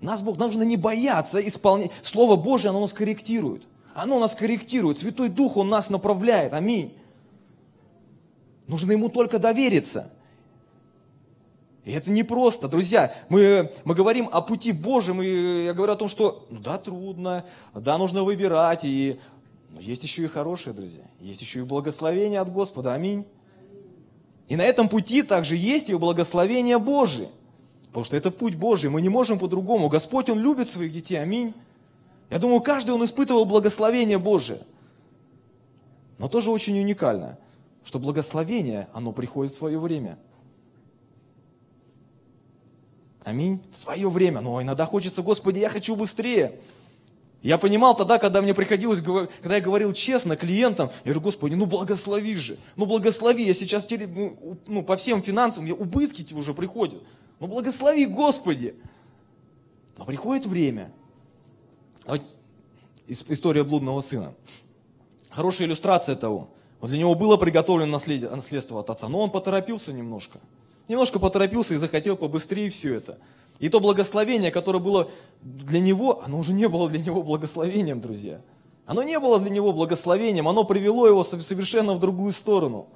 Нас 0.00 0.22
Бог, 0.22 0.38
нужно 0.38 0.62
не 0.62 0.76
бояться 0.76 1.46
исполнять. 1.46 1.90
Слово 2.02 2.36
Божье, 2.36 2.70
оно 2.70 2.80
нас 2.80 2.92
корректирует. 2.92 3.66
Оно 3.94 4.18
нас 4.18 4.34
корректирует. 4.34 4.98
Святой 4.98 5.28
Дух, 5.28 5.56
Он 5.56 5.68
нас 5.68 5.90
направляет. 5.90 6.54
Аминь. 6.54 6.96
Нужно 8.66 8.92
Ему 8.92 9.08
только 9.08 9.38
довериться. 9.38 10.12
И 11.84 11.90
это 11.92 12.12
не 12.12 12.22
просто, 12.22 12.68
друзья. 12.68 13.12
Мы, 13.28 13.72
мы 13.84 13.94
говорим 13.94 14.28
о 14.30 14.40
пути 14.40 14.70
Божьем, 14.70 15.20
и 15.20 15.64
я 15.64 15.74
говорю 15.74 15.92
о 15.92 15.96
том, 15.96 16.06
что 16.06 16.46
ну, 16.48 16.60
да, 16.60 16.78
трудно, 16.78 17.44
да, 17.74 17.98
нужно 17.98 18.22
выбирать, 18.22 18.84
и, 18.84 19.18
но 19.70 19.80
есть 19.80 20.04
еще 20.04 20.24
и 20.24 20.28
хорошие, 20.28 20.74
друзья. 20.74 21.04
Есть 21.20 21.40
еще 21.40 21.60
и 21.60 21.62
благословение 21.62 22.40
от 22.40 22.52
Господа. 22.52 22.94
Аминь. 22.94 23.24
И 24.48 24.54
на 24.54 24.62
этом 24.62 24.88
пути 24.88 25.22
также 25.22 25.56
есть 25.56 25.90
и 25.90 25.94
благословение 25.94 26.78
Божие. 26.78 27.28
Потому 27.86 28.04
что 28.04 28.16
это 28.16 28.30
путь 28.30 28.54
Божий, 28.54 28.88
мы 28.88 29.02
не 29.02 29.08
можем 29.08 29.38
по-другому. 29.38 29.88
Господь, 29.88 30.30
Он 30.30 30.38
любит 30.38 30.70
своих 30.70 30.92
детей, 30.92 31.16
аминь. 31.16 31.52
Я 32.30 32.38
думаю, 32.38 32.60
каждый 32.60 32.92
Он 32.92 33.04
испытывал 33.04 33.44
благословение 33.44 34.18
Божие. 34.18 34.60
Но 36.18 36.28
тоже 36.28 36.52
очень 36.52 36.78
уникально, 36.78 37.38
что 37.84 37.98
благословение, 37.98 38.88
оно 38.92 39.10
приходит 39.10 39.52
в 39.52 39.56
свое 39.56 39.80
время– 39.80 40.16
Аминь. 43.24 43.60
В 43.72 43.78
свое 43.78 44.08
время. 44.08 44.40
Но 44.40 44.60
иногда 44.60 44.86
хочется, 44.86 45.22
Господи, 45.22 45.58
я 45.58 45.68
хочу 45.68 45.96
быстрее. 45.96 46.60
Я 47.42 47.58
понимал 47.58 47.96
тогда, 47.96 48.18
когда 48.18 48.40
мне 48.40 48.54
приходилось, 48.54 49.00
когда 49.00 49.56
я 49.56 49.60
говорил 49.60 49.92
честно 49.92 50.36
клиентам, 50.36 50.90
я 51.04 51.12
говорю, 51.12 51.22
Господи, 51.22 51.54
ну 51.54 51.66
благослови 51.66 52.36
же, 52.36 52.56
ну 52.76 52.86
благослови, 52.86 53.42
я 53.42 53.52
сейчас 53.52 53.84
ну, 53.90 54.58
ну, 54.68 54.84
по 54.84 54.96
всем 54.96 55.22
финансам, 55.22 55.66
я, 55.66 55.74
убытки 55.74 56.32
уже 56.34 56.54
приходят. 56.54 57.02
Ну 57.40 57.48
благослови, 57.48 58.06
Господи. 58.06 58.76
Но 59.98 60.04
приходит 60.04 60.46
время. 60.46 60.92
История 63.08 63.64
блудного 63.64 64.00
сына. 64.00 64.34
Хорошая 65.28 65.66
иллюстрация 65.66 66.14
того. 66.14 66.48
Вот 66.80 66.90
для 66.90 66.98
него 66.98 67.16
было 67.16 67.36
приготовлено 67.36 67.90
наследство 67.90 68.80
от 68.80 68.90
отца, 68.90 69.08
но 69.08 69.20
он 69.20 69.30
поторопился 69.30 69.92
немножко. 69.92 70.38
Немножко 70.88 71.18
поторопился 71.18 71.74
и 71.74 71.76
захотел 71.76 72.16
побыстрее 72.16 72.68
все 72.68 72.94
это. 72.94 73.18
И 73.58 73.68
то 73.68 73.80
благословение, 73.80 74.50
которое 74.50 74.80
было 74.80 75.10
для 75.42 75.80
него, 75.80 76.22
оно 76.24 76.38
уже 76.38 76.52
не 76.52 76.68
было 76.68 76.88
для 76.88 76.98
него 76.98 77.22
благословением, 77.22 78.00
друзья. 78.00 78.40
Оно 78.86 79.02
не 79.02 79.18
было 79.20 79.38
для 79.38 79.50
него 79.50 79.72
благословением, 79.72 80.48
оно 80.48 80.64
привело 80.64 81.06
его 81.06 81.22
совершенно 81.22 81.94
в 81.94 82.00
другую 82.00 82.32
сторону. 82.32 82.88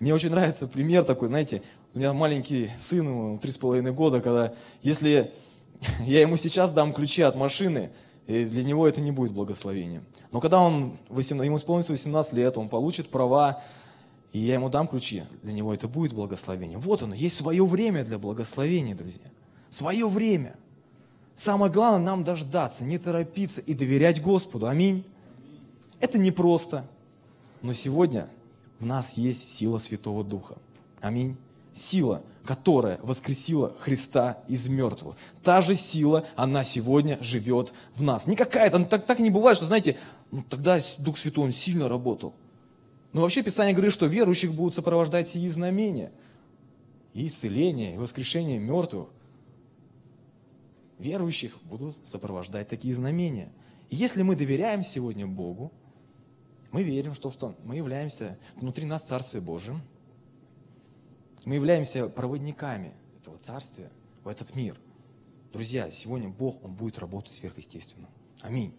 Мне 0.00 0.12
очень 0.12 0.30
нравится 0.30 0.66
пример 0.66 1.04
такой, 1.04 1.28
знаете, 1.28 1.62
у 1.94 1.98
меня 1.98 2.12
маленький 2.12 2.70
сын, 2.78 3.06
ему 3.06 3.38
три 3.38 3.50
с 3.50 3.56
половиной 3.56 3.92
года, 3.92 4.20
когда 4.20 4.52
если 4.82 5.32
я 6.00 6.20
ему 6.20 6.36
сейчас 6.36 6.72
дам 6.72 6.92
ключи 6.92 7.22
от 7.22 7.36
машины, 7.36 7.90
для 8.26 8.64
него 8.64 8.86
это 8.88 9.00
не 9.00 9.12
будет 9.12 9.32
благословением. 9.32 10.04
Но 10.32 10.40
когда 10.40 10.60
он, 10.60 10.98
ему 11.08 11.56
исполнится 11.56 11.92
18 11.92 12.32
лет, 12.32 12.58
он 12.58 12.68
получит 12.68 13.08
права, 13.08 13.62
и 14.36 14.40
я 14.40 14.52
ему 14.52 14.68
дам 14.68 14.86
ключи, 14.86 15.22
для 15.42 15.54
него 15.54 15.72
это 15.72 15.88
будет 15.88 16.12
благословение. 16.12 16.76
Вот 16.76 17.02
оно, 17.02 17.14
есть 17.14 17.38
свое 17.38 17.64
время 17.64 18.04
для 18.04 18.18
благословения, 18.18 18.94
друзья. 18.94 19.24
Свое 19.70 20.06
время. 20.06 20.56
Самое 21.34 21.72
главное 21.72 22.04
нам 22.04 22.22
дождаться, 22.22 22.84
не 22.84 22.98
торопиться 22.98 23.62
и 23.62 23.72
доверять 23.72 24.20
Господу. 24.20 24.66
Аминь. 24.66 25.06
Это 26.00 26.18
непросто, 26.18 26.86
но 27.62 27.72
сегодня 27.72 28.28
в 28.78 28.84
нас 28.84 29.16
есть 29.16 29.48
сила 29.48 29.78
Святого 29.78 30.22
Духа. 30.22 30.58
Аминь. 31.00 31.38
Сила, 31.72 32.20
которая 32.44 33.00
воскресила 33.02 33.74
Христа 33.78 34.40
из 34.48 34.68
мертвых. 34.68 35.16
Та 35.42 35.62
же 35.62 35.74
сила, 35.74 36.26
она 36.36 36.62
сегодня 36.62 37.16
живет 37.22 37.72
в 37.94 38.02
нас. 38.02 38.26
Не 38.26 38.36
какая-то, 38.36 38.76
ну, 38.76 38.84
так, 38.84 39.06
так 39.06 39.18
не 39.18 39.30
бывает, 39.30 39.56
что, 39.56 39.64
знаете, 39.64 39.96
ну, 40.30 40.44
тогда 40.46 40.78
Дух 40.98 41.16
Святой, 41.16 41.44
он 41.44 41.52
сильно 41.52 41.88
работал. 41.88 42.34
Но 43.16 43.22
вообще 43.22 43.42
Писание 43.42 43.72
говорит, 43.72 43.94
что 43.94 44.04
верующих 44.04 44.52
будут 44.52 44.74
сопровождать 44.74 45.26
сии 45.26 45.48
знамения. 45.48 46.12
И 47.14 47.26
исцеление, 47.26 47.94
и 47.94 47.96
воскрешение 47.96 48.58
мертвых. 48.58 49.08
Верующих 50.98 51.56
будут 51.62 51.96
сопровождать 52.06 52.68
такие 52.68 52.94
знамения. 52.94 53.50
И 53.88 53.96
если 53.96 54.20
мы 54.20 54.36
доверяем 54.36 54.82
сегодня 54.82 55.26
Богу, 55.26 55.72
мы 56.72 56.82
верим, 56.82 57.14
что 57.14 57.56
мы 57.64 57.76
являемся 57.76 58.38
внутри 58.54 58.84
нас 58.84 59.04
Царствие 59.04 59.42
Божие, 59.42 59.80
мы 61.46 61.54
являемся 61.54 62.10
проводниками 62.10 62.92
этого 63.22 63.38
Царствия 63.38 63.90
в 64.24 64.28
этот 64.28 64.54
мир. 64.54 64.76
Друзья, 65.54 65.90
сегодня 65.90 66.28
Бог, 66.28 66.62
Он 66.62 66.74
будет 66.74 66.98
работать 66.98 67.32
сверхъестественно. 67.32 68.08
Аминь. 68.42 68.74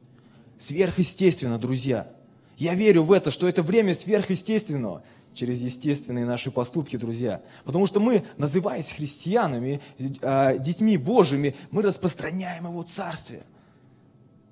Сверхъестественно, 0.59 1.57
друзья. 1.57 2.15
Я 2.57 2.73
верю 2.73 3.03
в 3.03 3.11
это, 3.11 3.29
что 3.29 3.47
это 3.47 3.61
время 3.61 3.93
сверхъестественного 3.93 5.03
через 5.33 5.61
естественные 5.61 6.25
наши 6.25 6.49
поступки, 6.49 6.97
друзья. 6.97 7.41
Потому 7.63 7.85
что 7.85 7.99
мы, 7.99 8.25
называясь 8.37 8.91
христианами, 8.91 9.79
а, 10.21 10.57
детьми 10.57 10.97
Божьими, 10.97 11.55
мы 11.69 11.83
распространяем 11.83 12.65
Его 12.65 12.81
Царствие. 12.81 13.43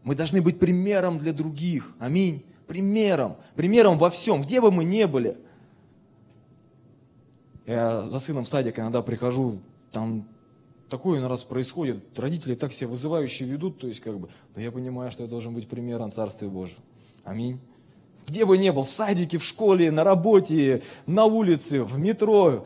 Мы 0.04 0.14
должны 0.14 0.44
быть 0.44 0.60
примером 0.60 1.18
для 1.18 1.34
других. 1.34 1.92
Аминь. 1.98 2.46
Примером. 2.68 3.38
Примером 3.56 3.98
во 3.98 4.12
всем, 4.12 4.44
где 4.44 4.62
бы 4.62 4.72
мы 4.72 4.84
ни 4.84 5.04
были. 5.06 5.38
Я 7.66 8.04
за 8.04 8.20
сыном 8.20 8.44
в 8.44 8.48
садик 8.48 8.78
иногда 8.78 9.02
прихожу, 9.02 9.60
там 9.92 10.28
такое 10.88 11.20
на 11.20 11.28
раз 11.28 11.44
происходит. 11.44 11.98
Родители 12.20 12.54
так 12.54 12.72
себя 12.72 12.90
вызывающие 12.90 13.50
ведут, 13.50 13.80
то 13.80 13.88
есть 13.88 14.02
как 14.02 14.20
бы, 14.20 14.30
но 14.54 14.62
я 14.62 14.72
понимаю, 14.72 15.12
что 15.12 15.24
я 15.24 15.30
должен 15.30 15.56
быть 15.56 15.68
примером 15.68 16.12
Царствия 16.12 16.50
Божьего. 16.50 16.82
Аминь 17.24 17.60
где 18.28 18.46
бы 18.46 18.58
ни 18.58 18.70
был, 18.70 18.84
в 18.84 18.92
садике, 18.92 19.38
в 19.38 19.44
школе, 19.44 19.92
на 19.92 20.04
работе, 20.04 20.82
на 21.06 21.26
улице, 21.26 21.84
в 21.84 22.00
метро, 22.00 22.66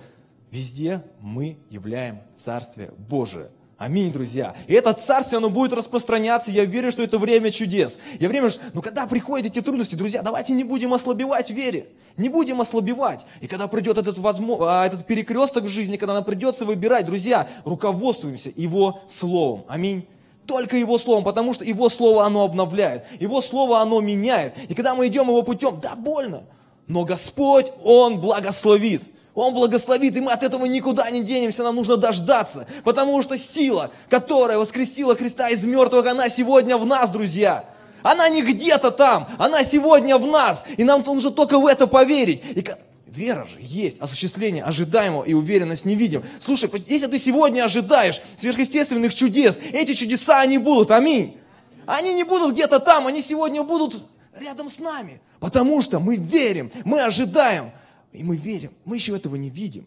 везде 0.52 1.04
мы 1.22 1.58
являем 1.70 2.22
Царствие 2.36 2.92
Божие. 2.98 3.50
Аминь, 3.78 4.12
друзья. 4.12 4.58
И 4.68 4.74
это 4.74 4.92
царствие, 4.92 5.38
оно 5.38 5.50
будет 5.50 5.72
распространяться. 5.72 6.52
Я 6.52 6.66
верю, 6.66 6.92
что 6.92 7.02
это 7.02 7.18
время 7.18 7.50
чудес. 7.50 8.02
Я 8.20 8.28
время, 8.28 8.50
ну 8.74 8.82
когда 8.82 9.08
приходят 9.08 9.48
эти 9.48 9.62
трудности, 9.62 9.96
друзья, 9.96 10.22
давайте 10.22 10.52
не 10.52 10.66
будем 10.66 10.94
ослабевать 10.94 11.50
в 11.50 11.54
вере. 11.54 11.88
Не 12.18 12.28
будем 12.28 12.60
ослабевать. 12.60 13.26
И 13.40 13.48
когда 13.48 13.70
придет 13.70 13.98
этот, 13.98 14.18
возможно, 14.18 14.82
а, 14.82 14.86
этот 14.86 15.08
перекресток 15.08 15.64
в 15.64 15.70
жизни, 15.70 15.96
когда 15.96 16.14
нам 16.14 16.26
придется 16.26 16.66
выбирать, 16.66 17.06
друзья, 17.06 17.48
руководствуемся 17.64 18.52
Его 18.54 19.00
Словом. 19.08 19.64
Аминь 19.70 20.06
только 20.50 20.78
Его 20.78 20.98
Словом, 20.98 21.24
потому 21.24 21.54
что 21.54 21.64
Его 21.64 21.90
Слово, 21.90 22.26
оно 22.26 22.44
обновляет, 22.44 23.06
Его 23.20 23.40
Слово, 23.40 23.82
оно 23.82 24.02
меняет. 24.02 24.56
И 24.68 24.74
когда 24.74 24.96
мы 24.96 25.06
идем 25.06 25.28
Его 25.28 25.44
путем, 25.44 25.80
да, 25.80 25.94
больно, 25.96 26.42
но 26.88 27.06
Господь, 27.06 27.72
Он 27.84 28.20
благословит. 28.20 29.04
Он 29.36 29.54
благословит, 29.54 30.18
и 30.18 30.22
мы 30.22 30.32
от 30.32 30.42
этого 30.42 30.66
никуда 30.66 31.08
не 31.12 31.22
денемся, 31.22 31.62
нам 31.62 31.76
нужно 31.76 31.98
дождаться, 31.98 32.66
потому 32.84 33.22
что 33.22 33.38
сила, 33.38 33.92
которая 34.10 34.58
воскресила 34.58 35.16
Христа 35.16 35.50
из 35.50 35.64
мертвых, 35.64 36.08
она 36.08 36.30
сегодня 36.30 36.78
в 36.78 36.86
нас, 36.88 37.12
друзья. 37.12 37.66
Она 38.02 38.28
не 38.30 38.42
где-то 38.42 38.90
там, 38.90 39.28
она 39.38 39.64
сегодня 39.64 40.18
в 40.18 40.26
нас, 40.26 40.66
и 40.78 40.84
нам 40.84 41.04
нужно 41.06 41.30
только 41.30 41.60
в 41.60 41.68
это 41.68 41.86
поверить. 41.86 42.42
И 42.56 42.66
вера 43.14 43.46
же 43.46 43.58
есть, 43.60 44.00
осуществление 44.00 44.64
ожидаемого 44.64 45.24
и 45.24 45.34
уверенность 45.34 45.86
не 45.86 45.96
видим. 45.96 46.24
Слушай, 46.40 46.70
если 46.88 47.08
ты 47.08 47.20
сегодня 47.20 47.64
ожидаешь 47.64 48.22
сверхъестественных 48.38 49.14
чудес, 49.14 49.60
эти 49.72 49.94
чудеса, 49.94 50.40
они 50.40 50.58
будут, 50.58 50.92
аминь. 50.92 51.38
Они 51.86 52.14
не 52.14 52.24
будут 52.24 52.54
где-то 52.54 52.80
там, 52.80 53.08
они 53.08 53.22
сегодня 53.22 53.64
будут 53.64 54.04
рядом 54.40 54.70
с 54.70 54.80
нами, 54.80 55.22
потому 55.40 55.82
что 55.82 56.00
мы 56.00 56.16
верим, 56.16 56.72
мы 56.86 57.02
ожидаем, 57.02 57.72
и 58.12 58.24
мы 58.24 58.36
верим. 58.36 58.72
Мы 58.86 58.96
еще 58.96 59.16
этого 59.16 59.36
не 59.36 59.50
видим. 59.50 59.86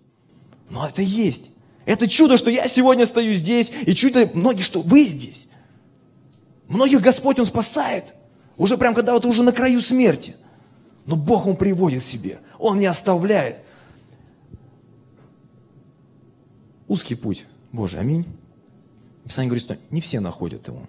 Но 0.69 0.87
это 0.87 1.03
есть. 1.03 1.51
Это 1.85 2.09
чудо, 2.09 2.37
что 2.37 2.51
я 2.51 2.69
сегодня 2.69 3.07
стою 3.07 3.35
здесь, 3.35 3.73
и 3.87 3.93
чудо 3.95 4.31
многих, 4.35 4.65
что 4.65 4.81
вы 4.81 5.05
здесь. 5.05 5.49
Многих 6.69 7.01
Господь, 7.01 7.39
Он 7.39 7.47
спасает. 7.47 8.15
Уже 8.57 8.79
прям, 8.79 8.95
когда 8.95 9.13
вот 9.13 9.27
уже 9.27 9.43
на 9.43 9.53
краю 9.53 9.81
смерти. 9.81 10.37
Но 11.05 11.17
Бог 11.17 11.47
Он 11.47 11.57
приводит 11.57 12.03
себе. 12.05 12.41
Он 12.63 12.79
не 12.79 12.87
оставляет. 12.87 13.63
Узкий 16.89 17.15
путь 17.15 17.47
Божий. 17.73 18.01
Аминь. 18.01 18.27
Писание 19.25 19.49
говорит, 19.49 19.65
что 19.65 19.79
не 19.91 20.01
все 20.01 20.21
находят 20.21 20.69
его. 20.69 20.83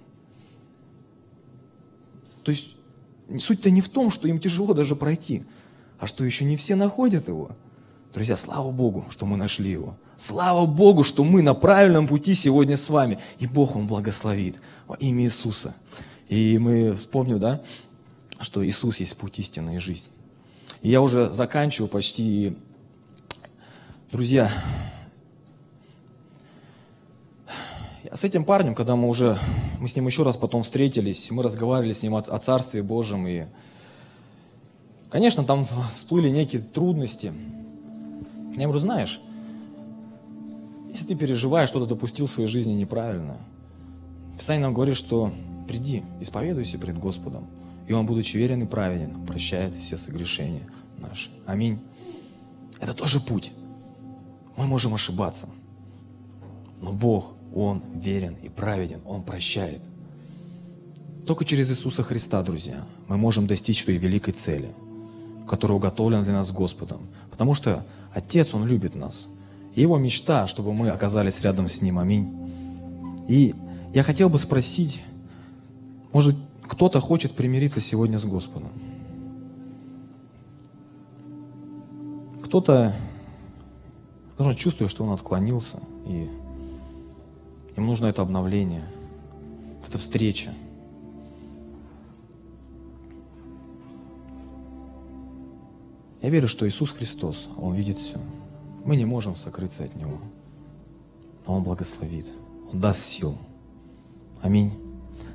То 2.44 2.52
есть 2.52 2.76
суть-то 3.40 3.70
не 3.72 3.82
в 3.82 3.90
том, 3.90 4.10
что 4.10 4.28
им 4.28 4.40
тяжело 4.40 4.74
даже 4.74 4.96
пройти 4.96 5.44
а 6.04 6.08
что 6.08 6.26
еще 6.26 6.44
не 6.44 6.58
все 6.58 6.76
находят 6.76 7.30
его. 7.30 7.52
Друзья, 8.14 8.36
слава 8.36 8.72
Богу, 8.72 9.06
что 9.10 9.26
мы 9.26 9.38
нашли 9.38 9.72
его. 9.72 9.96
Слава 10.18 10.66
Богу, 10.66 11.04
что 11.04 11.24
мы 11.24 11.42
на 11.42 11.54
правильном 11.54 12.08
пути 12.08 12.34
сегодня 12.34 12.76
с 12.76 12.90
вами. 12.90 13.20
И 13.40 13.48
Бог, 13.48 13.78
Он 13.78 13.88
благословит 13.88 14.60
во 14.86 14.96
имя 14.96 15.24
Иисуса. 15.24 15.74
И 16.28 16.58
мы 16.58 16.94
вспомним, 16.96 17.40
да, 17.40 17.62
что 18.42 18.68
Иисус 18.68 19.00
есть 19.00 19.16
путь 19.18 19.40
истины 19.40 19.78
и 19.78 19.80
жизнь. 19.80 20.10
И 20.84 20.90
я 20.92 21.02
уже 21.02 21.34
заканчиваю 21.34 21.90
почти. 21.90 22.56
Друзья, 24.12 24.52
с 28.12 28.24
этим 28.24 28.46
парнем, 28.46 28.76
когда 28.76 28.96
мы 28.96 29.08
уже, 29.08 29.40
мы 29.80 29.88
с 29.88 29.96
ним 29.96 30.06
еще 30.06 30.22
раз 30.22 30.38
потом 30.38 30.62
встретились, 30.62 31.32
мы 31.32 31.42
разговаривали 31.42 31.94
с 31.94 32.04
ним 32.04 32.14
о, 32.14 32.20
о 32.20 32.38
Царстве 32.38 32.84
Божьем, 32.84 33.28
и 33.28 33.46
Конечно, 35.14 35.44
там 35.44 35.68
всплыли 35.94 36.30
некие 36.30 36.60
трудности. 36.60 37.32
Я 38.56 38.64
говорю, 38.64 38.80
знаешь, 38.80 39.22
если 40.92 41.06
ты 41.06 41.14
переживаешь, 41.14 41.70
что-то 41.70 41.86
допустил 41.86 42.26
в 42.26 42.32
своей 42.32 42.50
жизни 42.50 42.74
неправильно, 42.74 43.38
Писание 44.40 44.64
нам 44.64 44.74
говорит, 44.74 44.96
что 44.96 45.32
приди, 45.68 46.02
исповедуйся 46.20 46.80
пред 46.80 46.98
Господом, 46.98 47.46
и 47.88 47.94
Он, 47.94 48.06
будучи 48.06 48.38
верен 48.38 48.64
и 48.64 48.66
праведен, 48.66 49.26
прощает 49.26 49.74
все 49.74 49.98
согрешения 49.98 50.68
наши. 50.98 51.30
Аминь. 51.46 51.80
Это 52.80 52.94
тоже 52.94 53.20
путь. 53.20 53.52
Мы 54.58 54.68
можем 54.68 54.94
ошибаться. 54.94 55.50
Но 56.82 56.94
Бог, 56.94 57.34
Он 57.54 57.84
верен 57.96 58.36
и 58.36 58.50
праведен, 58.50 59.02
Он 59.06 59.24
прощает. 59.24 59.82
Только 61.26 61.46
через 61.46 61.70
Иисуса 61.72 62.04
Христа, 62.04 62.42
друзья, 62.44 62.86
мы 63.08 63.18
можем 63.18 63.48
достичь 63.48 63.84
той 63.86 63.98
великой 63.98 64.32
цели– 64.32 64.70
которая 65.48 65.78
уготовлена 65.78 66.24
для 66.24 66.34
нас 66.34 66.52
Господом. 66.52 67.02
Потому 67.30 67.54
что 67.54 67.86
Отец, 68.14 68.54
Он 68.54 68.66
любит 68.66 68.96
нас. 68.96 69.30
И 69.76 69.82
Его 69.82 69.98
мечта, 69.98 70.48
чтобы 70.48 70.74
мы 70.74 70.90
оказались 70.90 71.42
рядом 71.42 71.68
с 71.68 71.82
Ним. 71.82 72.00
Аминь. 72.00 72.32
И 73.28 73.56
я 73.94 74.04
хотел 74.04 74.30
бы 74.30 74.38
спросить, 74.38 75.02
может, 76.12 76.36
кто-то 76.68 77.00
хочет 77.00 77.34
примириться 77.34 77.80
сегодня 77.80 78.20
с 78.20 78.26
Господом? 78.26 78.72
Кто-то, 82.44 82.96
возможно, 84.38 84.60
чувствует, 84.60 84.92
что 84.92 85.04
он 85.04 85.12
отклонился, 85.12 85.80
и 86.06 86.30
им 87.76 87.86
нужно 87.86 88.06
это 88.06 88.22
обновление, 88.22 88.84
это 89.88 89.98
встреча– 89.98 90.54
Я 96.24 96.30
верю, 96.30 96.48
что 96.48 96.66
Иисус 96.66 96.92
Христос, 96.92 97.50
Он 97.58 97.76
видит 97.76 97.98
все. 97.98 98.18
Мы 98.86 98.96
не 98.96 99.04
можем 99.04 99.36
сокрыться 99.36 99.84
от 99.84 99.94
Него. 99.98 100.20
Он 101.46 101.64
благословит. 101.64 102.32
Он 102.72 102.80
даст 102.80 103.02
сил. 103.02 103.38
Аминь. 104.42 104.72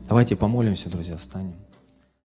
Давайте 0.09 0.37
помолимся, 0.37 0.89
друзья, 0.89 1.19
встанем. 1.19 1.55